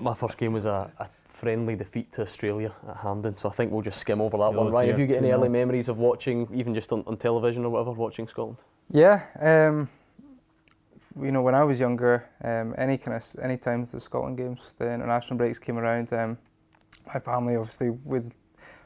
[0.00, 3.70] My first game was a, a friendly defeat to Australia at Hampden, so I think
[3.70, 4.72] we'll just skim over that Oh one.
[4.72, 7.70] Ryan, have you got any early memories of watching, even just on, on television or
[7.70, 8.58] whatever, watching Scotland?
[8.90, 9.88] Yeah, um,
[11.20, 14.74] you know, when I was younger, um, any kind of any time the Scotland games,
[14.78, 16.38] the international breaks came around, um,
[17.06, 18.32] my family obviously would,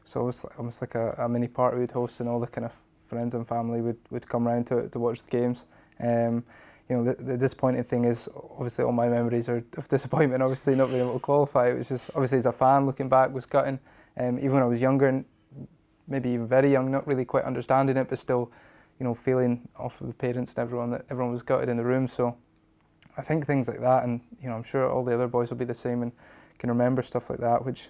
[0.05, 2.67] so it was almost like a, a mini party we'd host, and all the kind
[2.67, 2.73] of
[3.13, 5.67] friends and family would, would come round to to watch the games.
[6.01, 6.45] Um,
[6.89, 10.43] you know, the, the disappointing thing is obviously all my memories are of disappointment.
[10.43, 11.69] Obviously, not being able to qualify.
[11.71, 13.79] It was just obviously as a fan looking back was gutting.
[14.19, 15.25] Um, even when I was younger and
[16.09, 18.51] maybe even very young, not really quite understanding it, but still,
[18.99, 21.85] you know, feeling off of the parents and everyone that everyone was gutted in the
[21.85, 22.09] room.
[22.09, 22.37] So
[23.17, 25.59] I think things like that, and you know, I'm sure all the other boys will
[25.59, 26.13] be the same and
[26.59, 27.89] can remember stuff like that, which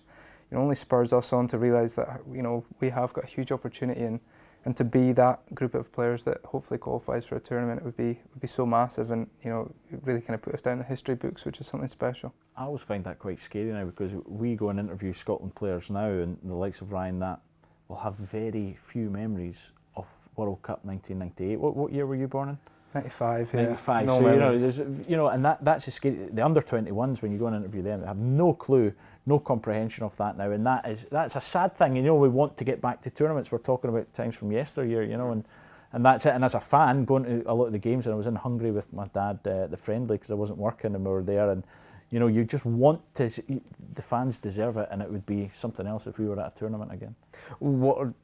[0.50, 3.26] you know only spurs us on to realise that you know we have got a
[3.36, 4.20] huge opportunity and
[4.64, 8.20] and to be that group of players that hopefully qualifies for a tournament would be
[8.32, 9.72] would be so massive and you know
[10.02, 12.32] really kind of put us down the history books, which is something special.
[12.56, 16.08] I always find that quite scary now because we go and interview Scotland players now,
[16.08, 17.40] and the likes of Ryan that
[17.88, 21.58] will have very few memories of World Cup 1998.
[21.58, 22.58] What, what year were you born in?
[22.94, 23.62] 95, yeah.
[23.62, 24.06] 95.
[24.06, 26.16] No so you know, you know, and that that's the scary.
[26.32, 28.92] The under 21s when you go and interview them, they have no clue,
[29.26, 31.96] no comprehension of that now, and that is that's a sad thing.
[31.96, 33.50] You know, we want to get back to tournaments.
[33.52, 35.02] We're talking about times from yesteryear.
[35.02, 35.44] You know, and
[35.92, 36.30] and that's it.
[36.34, 38.36] And as a fan, going to a lot of the games, and I was in
[38.36, 41.50] Hungary with my dad, uh, the friendly, because I wasn't working, and we were there,
[41.50, 41.62] and
[42.10, 43.24] you know, you just want to.
[43.24, 43.40] s-
[43.94, 46.58] The fans deserve it, and it would be something else if we were at a
[46.58, 47.14] tournament again.
[47.58, 48.14] What are,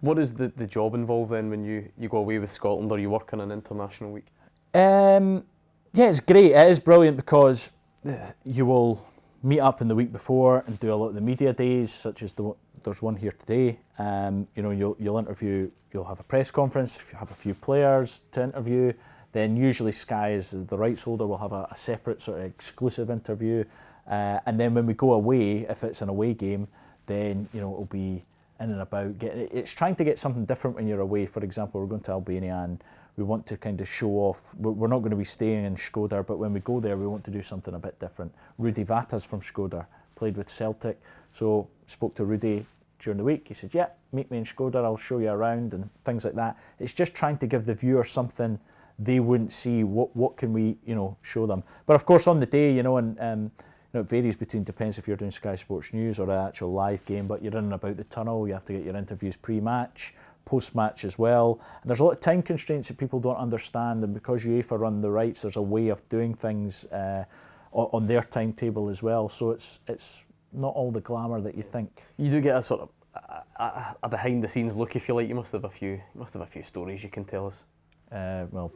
[0.00, 2.98] what is the, the job involved then when you, you go away with Scotland or
[2.98, 4.26] you work on an international week?
[4.74, 5.44] Um,
[5.92, 6.52] yeah, it's great.
[6.52, 7.70] It is brilliant because
[8.06, 8.12] uh,
[8.44, 9.02] you will
[9.42, 12.22] meet up in the week before and do a lot of the media days, such
[12.22, 12.54] as the
[12.86, 13.78] there's one here today.
[13.98, 15.70] Um, you know, you'll you'll interview.
[15.92, 16.96] You'll have a press conference.
[16.96, 18.92] If you have a few players to interview,
[19.32, 23.10] then usually Sky is the rights holder will have a, a separate sort of exclusive
[23.10, 23.64] interview.
[24.06, 26.68] Uh, and then when we go away, if it's an away game,
[27.06, 28.24] then you know it'll be
[28.60, 29.14] in and about.
[29.22, 31.26] It's trying to get something different when you're away.
[31.26, 32.82] For example, we're going to Albania and
[33.16, 34.54] we want to kind of show off.
[34.56, 37.06] We're we're not going to be staying in Shkodra, but when we go there, we
[37.06, 38.34] want to do something a bit different.
[38.58, 41.00] Rudy Vatas from Shkodra played with Celtic,
[41.32, 42.66] so spoke to Rudy
[42.98, 43.48] during the week.
[43.48, 44.84] He said, "Yeah, meet me in Shkodra.
[44.84, 48.04] I'll show you around and things like that." It's just trying to give the viewer
[48.04, 48.58] something
[48.98, 49.84] they wouldn't see.
[49.84, 51.62] What what can we you know show them?
[51.86, 53.50] But of course, on the day, you know, and um,
[53.96, 57.04] know, it varies between depends if you're doing Sky Sports News or an actual live
[57.04, 57.26] game.
[57.26, 58.46] But you're in and about the tunnel.
[58.46, 61.60] You have to get your interviews pre-match, post-match as well.
[61.82, 64.04] And there's a lot of time constraints that people don't understand.
[64.04, 67.24] And because UEFA run the rights, there's a way of doing things uh,
[67.72, 69.28] on their timetable as well.
[69.28, 72.04] So it's it's not all the glamour that you think.
[72.16, 75.14] You do get a sort of a, a, a behind the scenes look, if you
[75.14, 75.28] like.
[75.28, 75.90] You must have a few.
[75.90, 77.64] You must have a few stories you can tell us.
[78.12, 78.72] Uh, well,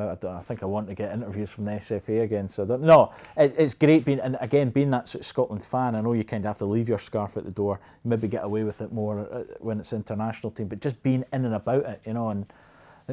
[0.00, 2.48] I, I think I want to get interviews from the SFA again.
[2.48, 5.94] So no, it, it's great being and again being that sort of Scotland fan.
[5.94, 7.80] I know you kind of have to leave your scarf at the door.
[8.04, 11.44] Maybe get away with it more uh, when it's international team, but just being in
[11.44, 12.30] and about it, you know.
[12.30, 12.46] And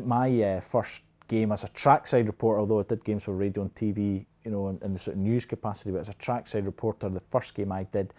[0.04, 3.74] my uh, first game as a trackside reporter, although I did games for radio and
[3.76, 7.08] TV, you know, in, in the sort of news capacity, but as a trackside reporter,
[7.10, 8.13] the first game I did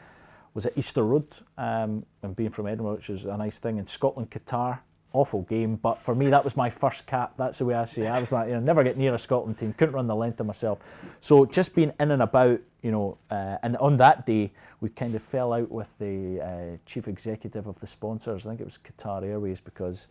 [0.54, 1.26] was at Easter Road,
[1.58, 3.78] um, and being from Edinburgh, which is a nice thing.
[3.78, 4.80] In Scotland, Qatar,
[5.12, 7.34] awful game, but for me that was my first cap.
[7.36, 8.08] That's the way I see it.
[8.08, 10.40] I was my, you know, never get near a Scotland team, couldn't run the length
[10.40, 10.78] of myself.
[11.20, 15.14] So just being in and about, you know, uh, and on that day we kind
[15.14, 18.46] of fell out with the uh, chief executive of the sponsors.
[18.46, 20.08] I think it was Qatar Airways because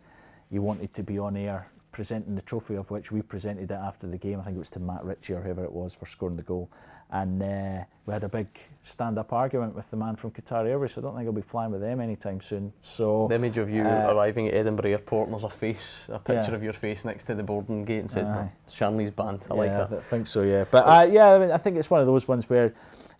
[0.50, 4.06] he wanted to be on air presenting the trophy of which we presented it after
[4.06, 4.40] the game.
[4.40, 6.70] I think it was to Matt Ritchie or whoever it was for scoring the goal.
[7.10, 8.48] And uh, we had a big
[8.80, 10.92] stand-up argument with the man from Qatar Airways.
[10.92, 12.72] So I don't think I'll be flying with them anytime soon.
[12.80, 16.18] So The image of you uh, arriving at Edinburgh Airport and there's a face, a
[16.18, 16.56] picture Yeah.
[16.56, 18.52] of your face next to the boarding gate and Aye.
[18.70, 19.40] Shanley's band.
[19.50, 19.98] I like yeah, that.
[19.98, 20.42] I think so.
[20.42, 22.72] Yeah, but uh, yeah, I, mean, I think it's one of those ones where,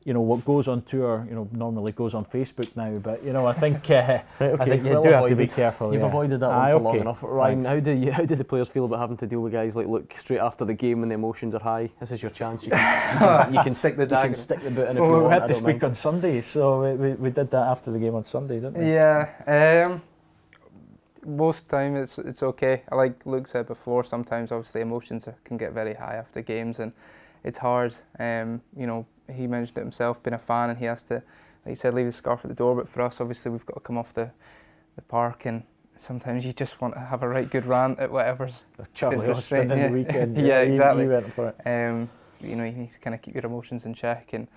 [0.05, 2.99] you know, what goes on tour, you know, normally goes on Facebook now.
[2.99, 5.47] But you know, I think uh, Right, I think you well do have to be
[5.47, 5.93] careful.
[5.93, 6.09] You've yeah.
[6.09, 7.21] avoided that one Aye, for long enough.
[7.23, 7.69] Ryan, thanks.
[7.69, 9.87] how do you, how do the players feel about having to deal with guys like,
[9.87, 12.65] look, straight after the game when the emotions are high, this is your chance.
[12.65, 14.35] You can, you can, you can Stick the you can dagger.
[14.35, 15.33] stick the boot in if Well, you we want.
[15.35, 15.85] had I to speak mind.
[15.85, 18.91] on Sunday, so we, we, we did that after the game on Sunday, didn't we?
[18.93, 19.29] Yeah,
[19.87, 20.03] um,
[21.25, 22.83] most time it's it's okay.
[22.91, 26.93] I Like Luke said before, sometimes obviously emotions can get very high after games, and
[27.45, 27.95] it's hard.
[28.19, 31.23] Um, you know, he mentioned it himself, being a fan, and he has to, like
[31.71, 32.75] he said, leave his scarf at the door.
[32.75, 34.31] But for us, obviously, we've got to come off the
[34.97, 35.63] the park, and
[35.97, 38.67] sometimes you just want to have a right good rant at whatever's.
[38.95, 39.91] Charlie Austin in frustrating, the yeah.
[39.91, 40.37] weekend.
[40.47, 41.03] Yeah, he- exactly.
[41.05, 41.67] He, went for it.
[41.67, 44.49] Um, you know, you need to kind of keep your emotions in check, and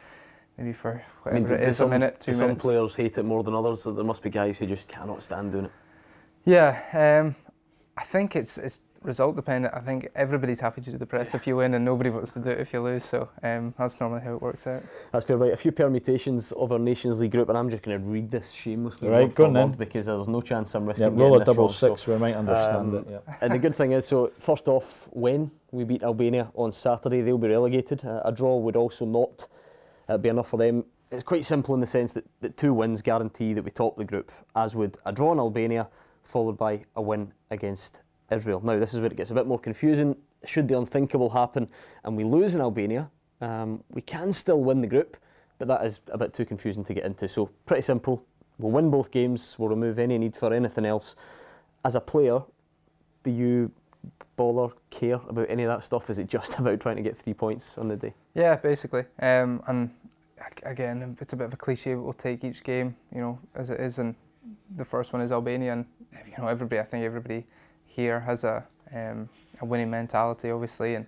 [0.57, 2.61] maybe for I mean, whatever do- it some, a minute, two some minutes.
[2.61, 3.81] players hate it more than others?
[3.83, 5.71] So there must be guys who just cannot stand doing it.
[6.45, 7.35] Yeah, um,
[7.97, 9.73] I think it's it's result dependent.
[9.73, 12.39] I think everybody's happy to do the press if you win, and nobody wants to
[12.39, 13.05] do it if you lose.
[13.05, 14.83] So um, that's normally how it works out.
[15.11, 15.53] That's fair, right.
[15.53, 18.51] A few permutations of our Nations League group, and I'm just going to read this
[18.51, 21.03] shamelessly Right, word go on word because there's no chance I'm risking.
[21.03, 23.05] Yeah, risking roll a this double wrong, so- we might understand um, it.
[23.09, 23.35] Yeah.
[23.41, 27.37] and the good thing is, so first off, when we beat Albania on Saturday, they'll
[27.37, 28.03] be relegated.
[28.05, 29.47] Uh, a draw would also not
[30.09, 30.85] uh, be enough for them.
[31.11, 34.05] it's quite simple in the sense that, that two wins guarantee that we top the
[34.05, 35.87] group, as would a draw in Albania,
[36.23, 38.61] followed by a win against Israel.
[38.63, 40.15] Now, this is where it gets a bit more confusing.
[40.45, 41.67] Should the unthinkable happen
[42.03, 43.09] and we lose in Albania,
[43.41, 45.17] um, we can still win the group,
[45.57, 47.27] but that is a bit too confusing to get into.
[47.27, 48.25] So, pretty simple.
[48.57, 51.15] We'll win both games, we'll remove any need for anything else.
[51.83, 52.41] As a player,
[53.23, 53.71] do you
[54.37, 56.09] bother, care about any of that stuff?
[56.09, 58.13] Is it just about trying to get three points on the day?
[58.33, 59.03] Yeah, basically.
[59.19, 59.89] Um, and
[60.63, 63.69] again, it's a bit of a cliche, but we'll take each game, you know, as
[63.69, 63.99] it is.
[63.99, 64.15] And
[64.75, 65.85] the first one is Albania, and
[66.25, 66.79] you know, everybody.
[66.79, 67.45] I think everybody
[67.95, 69.29] here has a um,
[69.61, 71.05] a winning mentality, obviously, and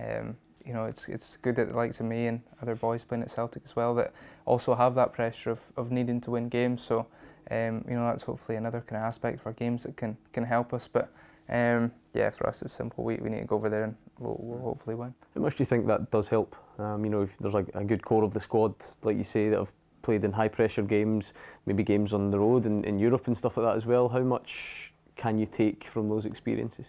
[0.00, 3.22] um, you know, it's it's good that the likes of me and other boys playing
[3.22, 4.12] at Celtic as well that
[4.46, 6.82] also have that pressure of, of needing to win games.
[6.82, 7.06] So,
[7.50, 10.72] um, you know, that's hopefully another kind of aspect for games that can can help
[10.72, 10.88] us.
[10.88, 11.12] But
[11.48, 13.04] um, yeah, for us it's simple.
[13.04, 15.14] We, we need to go over there and we'll, we'll hopefully win.
[15.34, 16.56] How much do you think that does help?
[16.78, 19.48] Um, you know, if there's a, a good core of the squad, like you say,
[19.48, 19.72] that have
[20.02, 21.34] played in high pressure games,
[21.66, 24.08] maybe games on the road in, in Europe and stuff like that as well.
[24.08, 26.86] How much can you take from those experiences?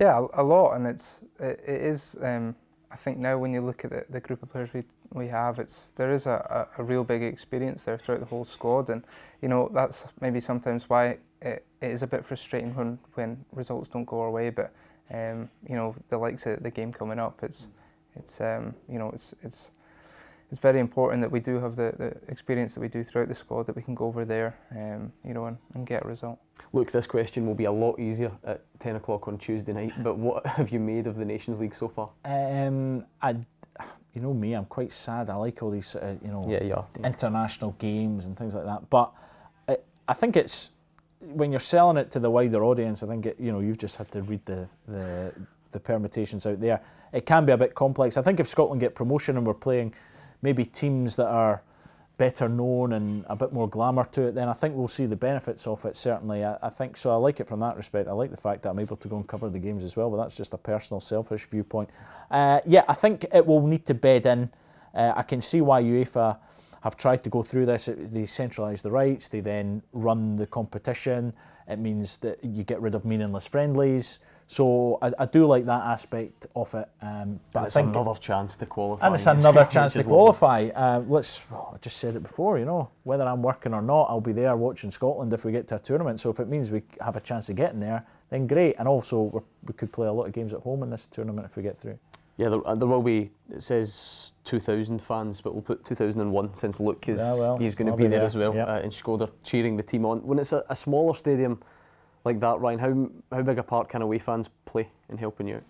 [0.00, 2.16] Yeah, a, a lot, and it's it, it is.
[2.22, 2.56] Um,
[2.90, 5.58] I think now when you look at the, the group of players we we have,
[5.58, 9.04] it's there is a, a, a real big experience there throughout the whole squad, and
[9.42, 13.90] you know that's maybe sometimes why it, it is a bit frustrating when when results
[13.90, 14.48] don't go our way.
[14.48, 14.72] But
[15.12, 17.66] um, you know the likes of the game coming up, it's
[18.16, 19.70] it's um, you know it's it's
[20.50, 23.34] it's very important that we do have the, the experience that we do throughout the
[23.34, 26.40] squad that we can go over there, um, you know, and, and get a result.
[26.72, 30.18] Look, this question will be a lot easier at 10 o'clock on Tuesday night, but
[30.18, 32.10] what have you made of the Nations League so far?
[32.24, 33.36] Um, I,
[34.12, 35.30] you know me, I'm quite sad.
[35.30, 36.82] I like all these, uh, you know, Yeah, yeah.
[37.06, 38.90] international games and things like that.
[38.90, 39.12] But
[39.68, 39.76] I,
[40.08, 40.72] I think it's
[41.20, 43.04] when you're selling it to the wider audience.
[43.04, 45.32] I think it, you know you've just had to read the, the
[45.72, 46.80] the permutations out there.
[47.12, 48.16] It can be a bit complex.
[48.16, 49.94] I think if Scotland get promotion and we're playing
[50.42, 51.62] maybe teams that are
[52.20, 55.16] better known and a bit more glamour to it, then I think we'll see the
[55.16, 55.96] benefits of it.
[55.96, 57.10] Certainly, I, I think so.
[57.10, 58.08] I like it from that respect.
[58.08, 60.10] I like the fact that I'm able to go and cover the games as well.
[60.10, 61.88] But that's just a personal, selfish viewpoint.
[62.30, 64.50] Uh, yeah, I think it will need to bed in.
[64.94, 66.36] Uh, I can see why UEFA
[66.82, 67.88] have tried to go through this.
[67.88, 69.28] It, they centralise the rights.
[69.28, 71.32] They then run the competition.
[71.68, 74.18] It means that you get rid of meaningless friendlies.
[74.50, 76.88] So I, I do like that aspect of it.
[77.00, 79.06] Um, but But I it's think another chance to qualify.
[79.06, 80.70] and it's another chance to qualify.
[80.74, 81.46] Uh, let's.
[81.52, 82.58] oh, I just said it before.
[82.58, 85.68] You know, whether I'm working or not, I'll be there watching Scotland if we get
[85.68, 86.18] to a tournament.
[86.18, 88.74] So if it means we have a chance of getting there, then great.
[88.80, 91.46] And also, we're, we could play a lot of games at home in this tournament
[91.48, 91.96] if we get through.
[92.36, 96.80] Yeah, there, uh, there will be, it says 2,000 fans, but we'll put 2001 since
[96.80, 98.68] Luke is Yeah, well, he's going to be, be there there, as well yep.
[98.68, 100.26] uh, in Shkodra cheering the team on.
[100.26, 101.62] When it's a, a smaller stadium
[102.24, 105.56] like that, Ryan, how, how big a part can away fans play in helping you
[105.56, 105.64] out?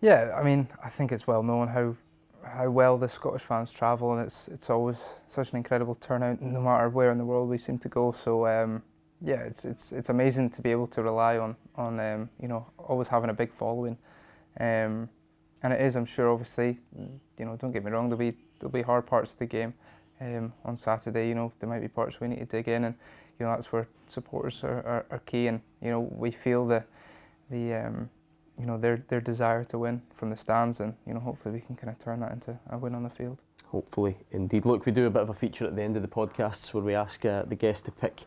[0.00, 1.96] Yeah, I mean, I think it's well known how
[2.46, 6.60] how well the Scottish fans travel, and it's it's always such an incredible turnout, no
[6.60, 8.12] matter where in the world we seem to go.
[8.12, 8.82] So um,
[9.22, 12.66] yeah, it's it's it's amazing to be able to rely on on um, you know
[12.78, 13.96] always having a big following,
[14.60, 15.08] um,
[15.62, 15.96] and it is.
[15.96, 16.78] I'm sure, obviously,
[17.38, 18.08] you know, don't get me wrong.
[18.08, 19.72] There'll be there'll be hard parts of the game
[20.20, 21.28] um, on Saturday.
[21.28, 22.94] You know, there might be parts we need to dig in, and
[23.38, 26.84] you know that's where supporters are, are, are key, and you know we feel the
[27.50, 28.08] the um,
[28.58, 31.60] you know their their desire to win from the stands, and you know hopefully we
[31.60, 33.38] can kind of turn that into a win on the field.
[33.66, 34.64] Hopefully, indeed.
[34.66, 36.84] Look, we do a bit of a feature at the end of the podcasts where
[36.84, 38.20] we ask uh, the guest to pick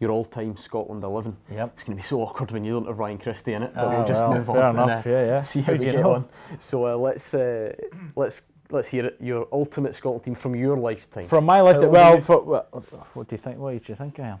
[0.00, 1.36] your all-time Scotland 11.
[1.50, 1.70] Yep.
[1.74, 3.84] It's going to be so awkward when you don't have Ryan Christie in it, but
[3.84, 5.40] Ah, we'll just well, move fair on and enough, uh, yeah, yeah.
[5.42, 6.12] see how How'd we you get know?
[6.12, 6.28] on.
[6.58, 7.74] So uh, let's uh,
[8.14, 9.16] let's let's hear it.
[9.20, 11.24] Your ultimate Scotland team from your lifetime.
[11.24, 12.20] From my left, How old are well, you?
[12.20, 12.66] for, well,
[13.14, 13.58] what do you think?
[13.58, 14.38] What age do you think I am?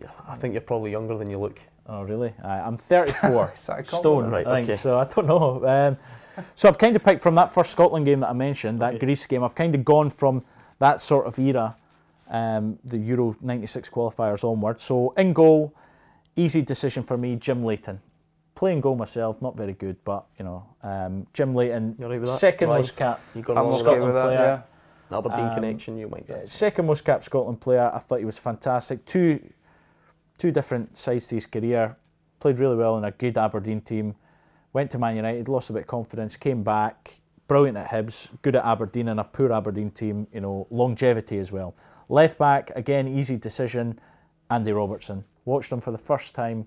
[0.00, 1.60] yeah, I think you're probably younger than you look.
[1.86, 2.32] Oh, really?
[2.44, 3.52] I, I'm 34
[3.84, 4.28] stone.
[4.30, 4.68] Right, I think.
[4.68, 4.76] okay.
[4.76, 5.64] So I don't know.
[5.66, 5.96] Um,
[6.54, 9.06] so I've kind of picked from that first Scotland game that I mentioned, that Okay.
[9.06, 9.42] Greece game.
[9.42, 10.44] I've kind of gone from
[10.78, 11.74] that sort of era,
[12.28, 14.80] um, the Euro '96 qualifiers onward.
[14.80, 15.74] So in goal,
[16.36, 18.00] easy decision for me, Jim Leighton.
[18.58, 22.20] Playing goal myself, not very good, but you know, um, Jim Leighton, You all right
[22.20, 22.78] with that, second Ryan?
[22.80, 24.22] most cap, You got I'm along okay with Scotland that.
[24.24, 24.64] player.
[25.10, 25.16] Yeah.
[25.16, 25.96] Aberdeen Um, connection.
[25.96, 26.50] You might get.
[26.50, 27.88] second most capped Scotland player.
[27.94, 29.04] I thought he was fantastic.
[29.04, 29.38] Two,
[30.38, 31.96] two different sides to his career.
[32.40, 34.16] Played really well in a good Aberdeen team.
[34.72, 37.20] Went to Man United, lost a bit of confidence, came back.
[37.46, 40.26] Brilliant at Hibs, good at Aberdeen and a poor Aberdeen team.
[40.32, 41.76] You know, longevity as well.
[42.08, 44.00] Left back again, easy decision.
[44.50, 45.24] Andy Robertson.
[45.44, 46.66] Watched him for the first time.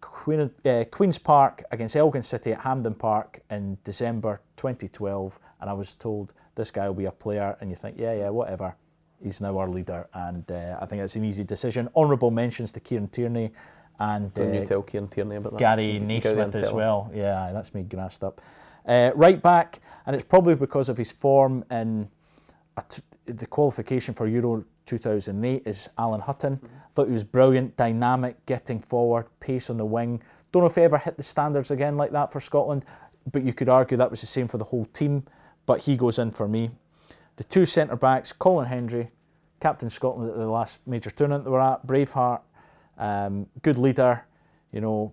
[0.00, 5.72] Queen, uh, Queen's Park against Elgin City at Hampden Park in December 2012, and I
[5.72, 8.74] was told this guy will be a player, and you think, yeah, yeah, whatever.
[9.22, 11.88] He's now our leader, and uh, I think it's an easy decision.
[11.96, 13.50] Honourable mentions to Kieran Tierney
[13.98, 15.58] and Don't uh, you tell Kieran Tierney about that?
[15.58, 17.10] Gary Naismith as well.
[17.14, 18.40] Yeah, that's me grassed up.
[18.86, 22.08] Uh, right back, and it's probably because of his form in
[22.88, 26.56] t- the qualification for Euro 2008 is Alan Hutton.
[26.56, 26.66] Mm-hmm.
[26.94, 30.22] Thought he was brilliant, dynamic, getting forward, pace on the wing.
[30.50, 32.84] Don't know if he ever hit the standards again like that for Scotland,
[33.30, 35.24] but you could argue that was the same for the whole team.
[35.66, 36.70] But he goes in for me.
[37.36, 39.10] The two centre backs, Colin Hendry,
[39.60, 42.40] captain Scotland at the last major tournament they were at, Braveheart,
[42.96, 44.24] um, good leader,
[44.72, 45.12] you know,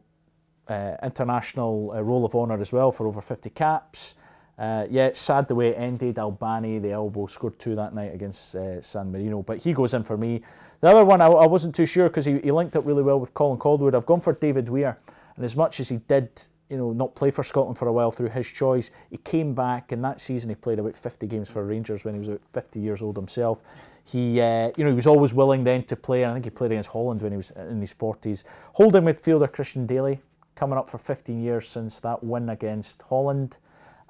[0.68, 4.16] uh, international uh, roll of honour as well for over 50 caps.
[4.58, 6.18] Uh, yeah, it's sad the way it ended.
[6.18, 10.04] Albani, the elbow, scored two that night against uh, San Marino, but he goes in
[10.04, 10.42] for me.
[10.82, 13.20] The other one, I, I wasn't too sure because he, he linked up really well
[13.20, 13.96] with Colin Calderwood.
[13.96, 14.98] I've gone for David Weir,
[15.36, 16.30] and as much as he did,
[16.70, 19.92] you know, not play for Scotland for a while through his choice, he came back,
[19.92, 22.80] and that season he played about 50 games for Rangers when he was about 50
[22.80, 23.62] years old himself.
[24.06, 26.52] He, uh, you know, he was always willing then to play, and I think he
[26.52, 28.46] played against Holland when he was in his 40s.
[28.74, 30.22] Holding midfielder Christian Daly,
[30.56, 33.58] coming up for 15 years since that win against Holland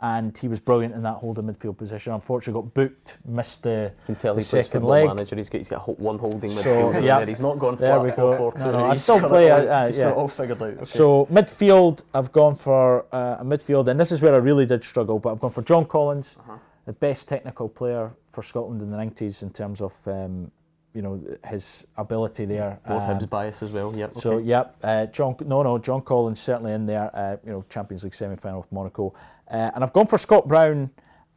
[0.01, 2.11] and he was brilliant in that holding midfield position.
[2.13, 5.07] Unfortunately, got booked, missed the, you can tell the he second leg.
[5.07, 5.35] Manager.
[5.37, 7.03] He's got, he's got one holding So, midfield.
[7.03, 7.17] yeah.
[7.19, 7.27] there.
[7.27, 8.35] He's not gone There we go.
[8.37, 8.59] 4 4 2.
[8.59, 10.05] No, no, I he's still play, all, uh, uh, he's yeah.
[10.05, 10.67] got it all figured out.
[10.69, 10.85] Okay.
[10.85, 14.83] So midfield, I've gone for uh, a midfield, and this is where I really did
[14.83, 15.17] struggle.
[15.17, 16.57] But I've gone for John Collins, Uh-huh.
[16.85, 20.51] the best technical player for Scotland in the nineties in terms of um,
[20.95, 22.79] you know his ability there.
[22.87, 23.95] More Um, Hibs bias as well.
[23.95, 24.15] Yep.
[24.15, 24.45] So okay.
[24.45, 25.35] yep, uh, John.
[25.45, 27.11] No, no, John Collins certainly in there.
[27.13, 29.13] Uh, you know, Champions League semi-final with Monaco,
[29.51, 30.89] uh, and I've gone for Scott Brown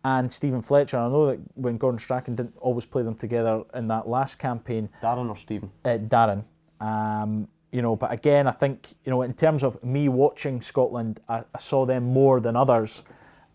[0.05, 0.97] and Stephen Fletcher.
[0.97, 4.89] I know that when Gordon Strachan didn't always play them together in that last campaign,
[5.03, 5.71] Darren or Stephen?
[5.85, 6.45] uh, Darren.
[6.81, 11.21] Um, you know, but again, I think you know, in terms of me watching Scotland,
[11.29, 13.05] I, I saw them more than others,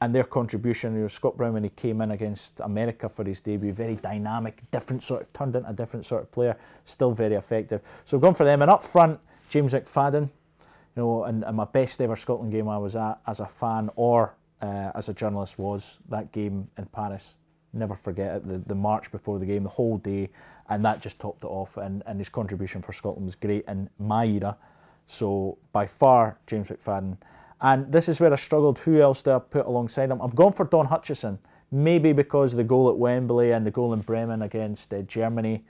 [0.03, 0.93] and their contribution.
[0.95, 4.61] You know, Scott Brown when he came in against America for his debut, very dynamic,
[4.69, 7.81] different sort, of, turned into a different sort of player, still very effective.
[8.03, 10.23] So gone for them, and up front, James McFadden.
[10.23, 13.89] You know, and, and my best ever Scotland game I was at as a fan
[13.95, 17.37] or uh, as a journalist was that game in Paris.
[17.71, 18.47] Never forget it.
[18.47, 20.29] The, the march before the game, the whole day,
[20.69, 21.77] and that just topped it off.
[21.77, 24.57] And, and his contribution for Scotland was great in my era.
[25.05, 27.17] So by far, James McFadden.
[27.61, 28.79] And this is where I struggled.
[28.79, 30.21] Who else do I put alongside him?
[30.21, 31.39] I've gone for Don Hutchison.
[31.71, 35.63] Maybe because of the goal at Wembley and the goal in Bremen against uh, Germany.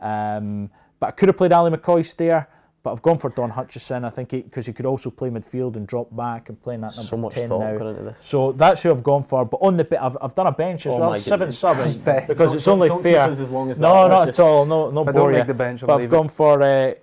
[0.00, 0.70] Um,
[1.00, 2.48] but I could have played Ally McCoist there.
[2.82, 4.06] But I've gone for Don Hutchison.
[4.06, 7.10] I think because he, could also play midfield and drop back and playing that number
[7.10, 7.88] So much ten thought now.
[7.88, 8.20] into this.
[8.20, 9.44] So that's who I've gone for.
[9.44, 11.58] But on the bit, I've, I've done a bench as Oh well, my seven goodness.
[11.58, 13.24] subs because Don't- it's only don't fair.
[13.26, 14.08] keep us as long as no, that.
[14.08, 14.64] not at all.
[14.64, 15.38] No, no If I don't you.
[15.40, 16.94] make the bench, I'll But I've leave gone for uh,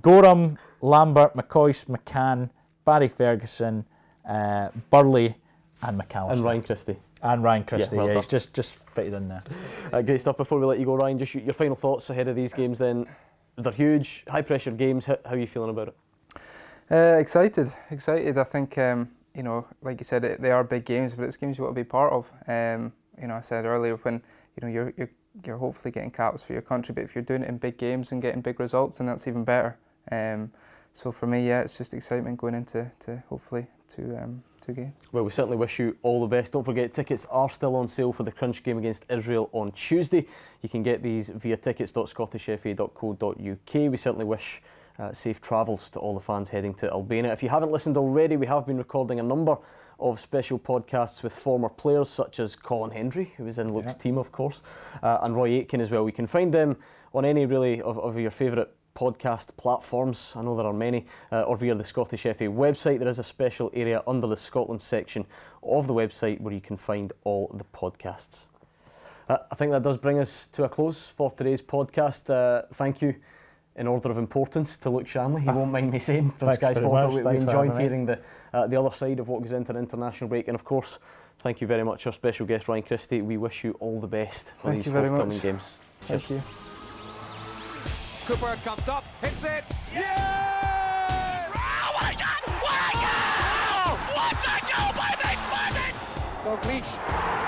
[0.00, 2.48] Gorham, Lambert, McCoist, McCann,
[2.86, 3.84] Barry Ferguson,
[4.26, 5.34] uh, Burley,
[5.82, 6.32] and McAllister.
[6.32, 6.96] And Ryan Christie.
[7.22, 7.96] And Ryan Christie.
[7.96, 9.42] well yeah, he's just just fitted in there.
[9.92, 10.36] Uh, great stuff.
[10.36, 12.78] Before we let you go, Ryan, just your your final thoughts ahead of these games.
[12.78, 13.06] Then
[13.56, 15.06] they're huge, high pressure games.
[15.06, 15.96] How, how are you feeling about it?
[16.90, 18.38] Uh, excited, excited.
[18.38, 21.36] I think um, you know, like you said, it, they are big games, but it's
[21.36, 22.30] games you want to be part of.
[22.46, 25.10] Um, you know, I said earlier when you know you're you're
[25.44, 28.12] you're hopefully getting caps for your country, but if you're doing it in big games
[28.12, 29.76] and getting big results, then that's even better.
[30.12, 30.52] Um,
[30.96, 34.94] so for me, yeah, it's just excitement going into to hopefully two um, two games.
[35.12, 36.54] Well, we certainly wish you all the best.
[36.54, 40.24] Don't forget, tickets are still on sale for the Crunch game against Israel on Tuesday.
[40.62, 43.74] You can get these via tickets.scottishfa.co.uk.
[43.74, 44.62] We certainly wish
[44.98, 47.30] uh, safe travels to all the fans heading to Albania.
[47.30, 49.58] If you haven't listened already, we have been recording a number
[50.00, 53.98] of special podcasts with former players such as Colin Hendry, who was in Luke's Yeah.
[53.98, 54.62] team, of course,
[55.02, 56.04] uh, and Roy Aitken as well.
[56.04, 56.76] We can find them
[57.14, 60.32] on any really of, of your favourite podcast platforms.
[60.34, 62.98] I know there are many, uh, or via the Scottish FA website.
[62.98, 65.26] There is a special area under the Scotland section
[65.62, 68.46] of the website where you can find all the podcasts.
[69.28, 72.30] Uh, I think that does bring us to a close for today's podcast.
[72.30, 73.14] Uh, thank you,
[73.74, 75.42] in order of importance, to Luke Shanley.
[75.42, 77.12] He won't mind me saying from Sky very Sport.
[77.12, 77.22] much.
[77.22, 78.18] We, we enjoyed hearing the
[78.54, 80.98] uh, the other side of what goes into an international break, and of course,
[81.40, 83.20] thank you very much, our special guest Ryan Christie.
[83.20, 85.42] We wish you all the best for Thank these you very forthcoming much.
[85.42, 85.74] games.
[86.02, 86.75] Thank you.
[88.26, 89.62] Cooper comes up, hits it.
[89.94, 91.46] Yeah!
[91.54, 92.42] Oh my God!
[92.58, 93.96] What a goal!
[94.16, 95.94] What a goal by McFadden!
[96.44, 96.90] Dalglish.
[96.96, 97.45] There's the